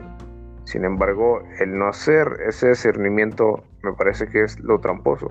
[0.64, 5.30] Sin embargo, el no hacer ese discernimiento me parece que es lo tramposo.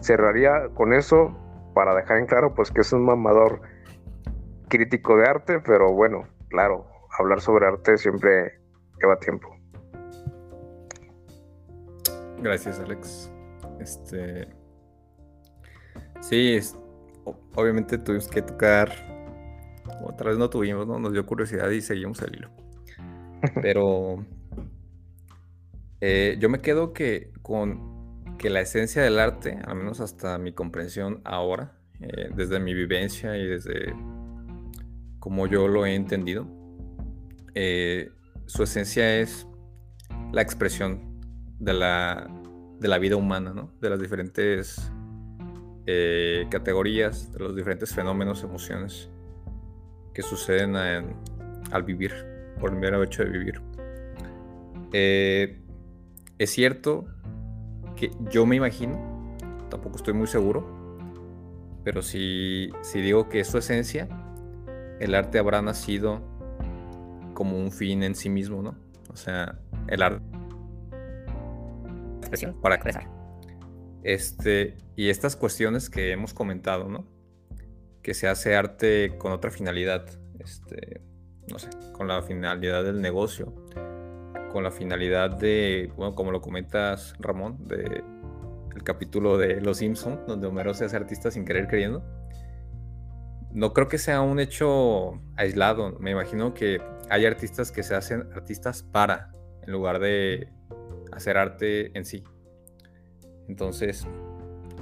[0.00, 1.36] Cerraría con eso
[1.74, 3.60] para dejar en claro pues que es un mamador
[4.68, 6.86] crítico de arte, pero bueno, claro,
[7.18, 8.60] hablar sobre arte siempre
[9.00, 9.56] lleva tiempo.
[12.38, 13.32] Gracias, Alex.
[13.80, 14.60] Este
[16.20, 16.78] Sí, es,
[17.54, 18.90] obviamente tuvimos que tocar,
[20.04, 20.98] otra vez no tuvimos, ¿no?
[20.98, 22.50] Nos dio curiosidad y seguimos el hilo.
[23.62, 24.24] Pero
[26.00, 30.52] eh, yo me quedo que con que la esencia del arte, al menos hasta mi
[30.52, 33.94] comprensión ahora, eh, desde mi vivencia y desde
[35.18, 36.46] como yo lo he entendido,
[37.54, 38.10] eh,
[38.46, 39.46] su esencia es
[40.32, 41.20] la expresión
[41.58, 42.30] de la,
[42.78, 43.74] de la vida humana, ¿no?
[43.80, 44.90] De las diferentes
[46.50, 49.10] categorías, de los diferentes fenómenos, emociones
[50.14, 52.12] que suceden al vivir,
[52.60, 53.60] por el mero hecho de vivir.
[56.40, 57.04] Es cierto
[57.96, 59.36] que yo me imagino,
[59.68, 60.66] tampoco estoy muy seguro,
[61.84, 64.08] pero si, si digo que es su esencia,
[65.00, 66.22] el arte habrá nacido
[67.34, 68.74] como un fin en sí mismo, ¿no?
[69.12, 70.24] O sea, el arte
[72.62, 73.02] para crecer.
[74.02, 77.06] Este, y estas cuestiones que hemos comentado, ¿no?
[78.02, 80.06] Que se hace arte con otra finalidad,
[80.38, 81.02] este,
[81.52, 83.52] no sé, con la finalidad del negocio,
[84.52, 88.02] con la finalidad de, bueno, como lo comentas Ramón, de
[88.74, 92.02] el capítulo de Los Simpson, donde Homero se hace artista sin querer creyendo.
[93.52, 95.98] No creo que sea un hecho aislado.
[95.98, 99.32] Me imagino que hay artistas que se hacen artistas para,
[99.62, 100.52] en lugar de
[101.12, 102.22] hacer arte en sí.
[103.48, 104.06] Entonces,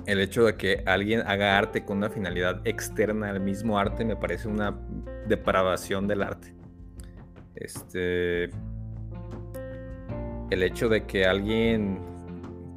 [0.06, 4.16] el hecho de que alguien haga arte con una finalidad externa al mismo arte me
[4.16, 4.78] parece una
[5.26, 6.54] depravación del arte.
[7.54, 8.50] Este.
[10.50, 11.98] El hecho de que alguien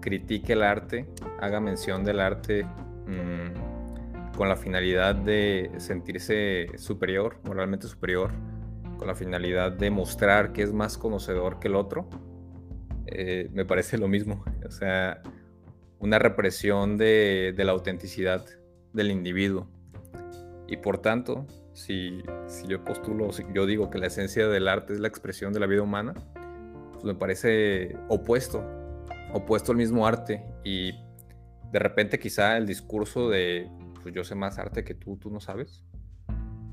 [0.02, 1.08] critique el arte,
[1.40, 8.32] haga mención del arte mm, con la finalidad de sentirse superior, moralmente superior,
[8.98, 12.10] con la finalidad de mostrar que es más conocedor que el otro,
[13.08, 14.44] eh, me parece lo mismo.
[14.66, 15.22] O sea,
[16.00, 18.46] una represión de, la autenticidad
[18.94, 19.68] del individuo.
[20.68, 22.24] Y por tanto, si,
[22.68, 25.68] yo postulo, si yo digo que la esencia del arte es la expresión de la
[25.68, 26.14] vida humana,
[27.02, 28.64] pues me parece opuesto,
[29.34, 30.44] opuesto al mismo arte.
[30.64, 30.94] Y
[31.72, 33.68] de repente quizá el discurso de,
[34.04, 35.84] pues yo sé más arte que tú, tú no sabes,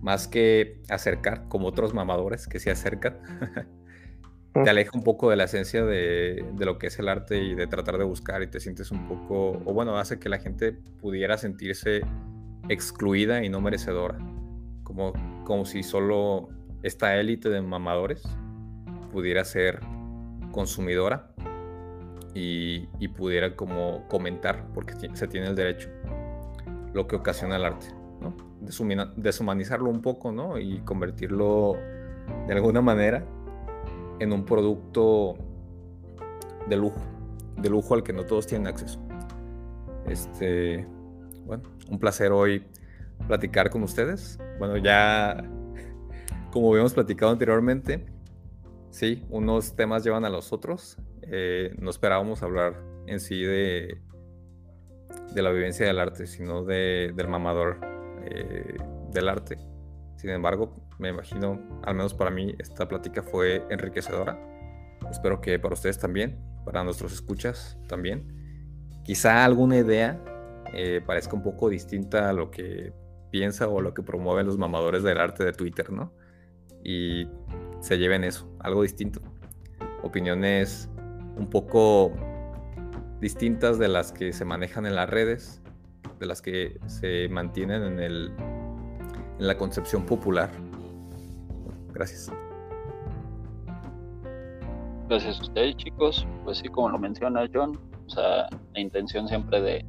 [0.03, 3.18] más que acercar, como otros mamadores que se acercan,
[4.53, 7.66] te aleja un poco de la esencia de, lo que es el arte y de
[7.66, 11.39] tratar de buscar y te sientes un poco, o bueno, hace que la gente pudiera
[11.39, 12.03] sentirse
[12.68, 14.18] excluida y no merecedora,
[14.83, 15.12] como,
[15.45, 16.49] como si solo
[16.83, 18.22] esta élite de mamadores
[19.11, 19.81] pudiera ser
[20.59, 21.31] consumidora
[22.35, 25.89] y, pudiera como comentar, porque se tiene el derecho,
[26.93, 27.87] lo que ocasiona el arte,
[29.17, 30.59] deshumanizarlo un poco, ¿no?
[30.59, 31.77] Y convertirlo
[32.49, 33.25] de alguna manera
[34.19, 35.37] en un producto
[36.69, 37.01] de lujo,
[37.57, 38.99] de lujo al que no todos tienen acceso.
[40.09, 40.85] Este,
[41.47, 42.65] bueno, un placer hoy
[43.29, 44.41] platicar con ustedes.
[44.59, 45.37] Bueno, ya
[46.53, 48.18] como habíamos platicado anteriormente,
[48.91, 50.99] sí, unos temas llevan a los otros.
[51.22, 54.01] Eh, no esperábamos hablar en sí de,
[55.34, 57.78] de la vivencia del arte, sino de, del mamador
[58.24, 58.76] eh,
[59.12, 59.57] del arte.
[60.16, 64.39] Sin embargo, me imagino, al menos para mí, esta plática fue enriquecedora.
[65.11, 68.26] Espero que para ustedes también, para nuestros escuchas también.
[69.05, 70.22] Quizá alguna idea
[70.74, 72.93] eh, parezca un poco distinta a lo que
[73.30, 76.12] piensa o lo que promueven los mamadores del arte de Twitter, ¿no?
[76.82, 77.26] Y
[77.81, 79.20] se lleven eso, algo distinto.
[80.03, 80.89] Opiniones
[81.37, 82.12] un poco
[83.20, 85.62] distintas de las que se manejan en las redes,
[86.18, 88.33] de las que se mantienen en, el,
[89.39, 90.51] en la concepción popular.
[91.93, 92.33] Gracias.
[95.09, 96.26] Gracias a ustedes, chicos.
[96.45, 97.79] Pues sí, como lo menciona John,
[98.16, 99.85] la intención siempre de,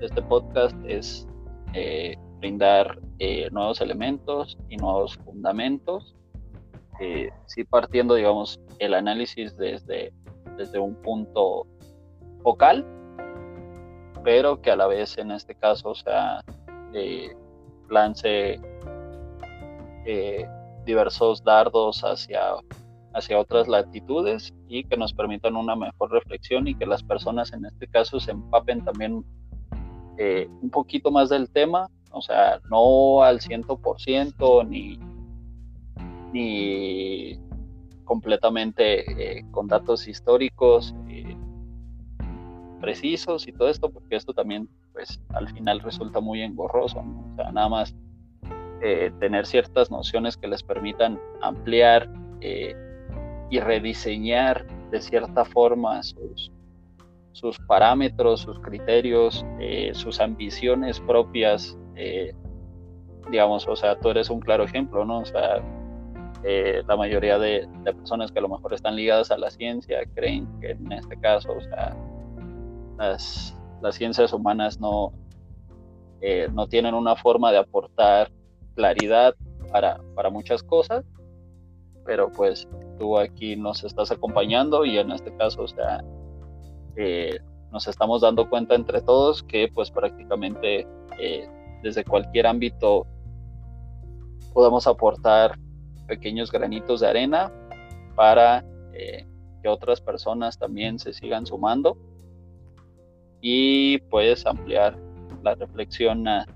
[0.00, 1.26] este podcast es
[1.72, 6.14] eh, brindar eh, nuevos elementos y nuevos fundamentos.
[7.00, 10.12] Eh, sí, partiendo, digamos, el análisis desde,
[10.56, 11.66] desde un punto
[12.42, 12.84] vocal,
[14.22, 16.40] pero que a la vez en este caso, o sea,
[16.92, 17.34] eh,
[17.90, 18.60] lance
[20.06, 20.46] eh,
[20.84, 22.54] diversos dardos hacia,
[23.14, 27.64] hacia otras latitudes y que nos permitan una mejor reflexión y que las personas en
[27.64, 29.24] este caso se empapen también
[30.18, 34.98] eh, un poquito más del tema, o sea, no al 100% ni,
[36.34, 37.38] ni
[38.04, 40.94] completamente con datos históricos
[42.84, 47.50] precisos y todo esto, porque esto también, pues, al final resulta muy engorroso, O sea,
[47.50, 47.94] nada más
[48.82, 52.06] eh, tener ciertas nociones que les permitan ampliar
[52.42, 52.76] eh,
[53.48, 61.78] y rediseñar de cierta forma sus, parámetros, sus criterios, eh, sus ambiciones propias,
[63.30, 65.24] digamos, o sea, tú eres un claro ejemplo, ¿no?
[65.24, 65.62] Sea,
[66.86, 70.72] la mayoría de, personas que a lo mejor están ligadas a la ciencia creen que
[70.72, 71.96] en este caso, o sea,
[72.98, 73.56] las,
[73.92, 75.12] ciencias humanas no,
[76.20, 78.30] eh, no tienen una forma de aportar
[78.74, 79.34] claridad
[79.70, 81.04] para, para muchas cosas,
[82.04, 82.68] pero pues
[82.98, 86.02] tú aquí nos estás acompañando y en este caso, o sea,
[86.96, 87.38] eh,
[87.72, 90.86] nos estamos dando cuenta entre todos que pues prácticamente
[91.18, 91.48] eh,
[91.82, 93.06] desde cualquier ámbito
[94.52, 95.58] podemos aportar
[96.06, 97.52] pequeños granitos de arena
[98.14, 98.64] para
[99.64, 101.96] que otras personas también se sigan sumando
[103.40, 104.98] y puedes ampliar
[105.42, 106.46] la reflexión a,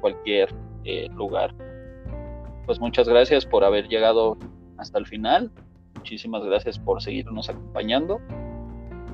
[0.00, 0.48] cualquier
[0.84, 1.54] eh, lugar.
[2.66, 4.38] Pues muchas gracias por haber llegado
[4.78, 5.50] hasta el final.
[5.94, 8.18] Muchísimas gracias por seguirnos acompañando.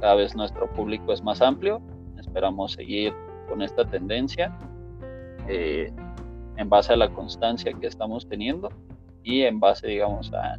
[0.01, 1.83] Cada vez nuestro público es más amplio.
[2.19, 3.13] Esperamos seguir
[3.49, 4.57] con esta tendencia
[5.49, 5.93] eh,
[6.57, 8.71] en base a la constancia que estamos teniendo
[9.27, 10.57] y en base, digamos, a,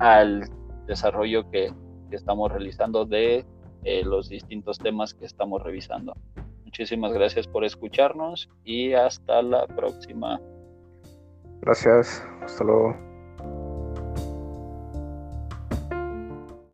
[0.00, 0.50] al
[0.86, 1.72] desarrollo que,
[2.10, 3.46] que estamos realizando de
[3.84, 6.16] eh, los distintos temas que estamos revisando.
[6.64, 10.40] Muchísimas gracias por escucharnos y hasta la próxima.
[11.60, 13.07] Gracias, hasta luego.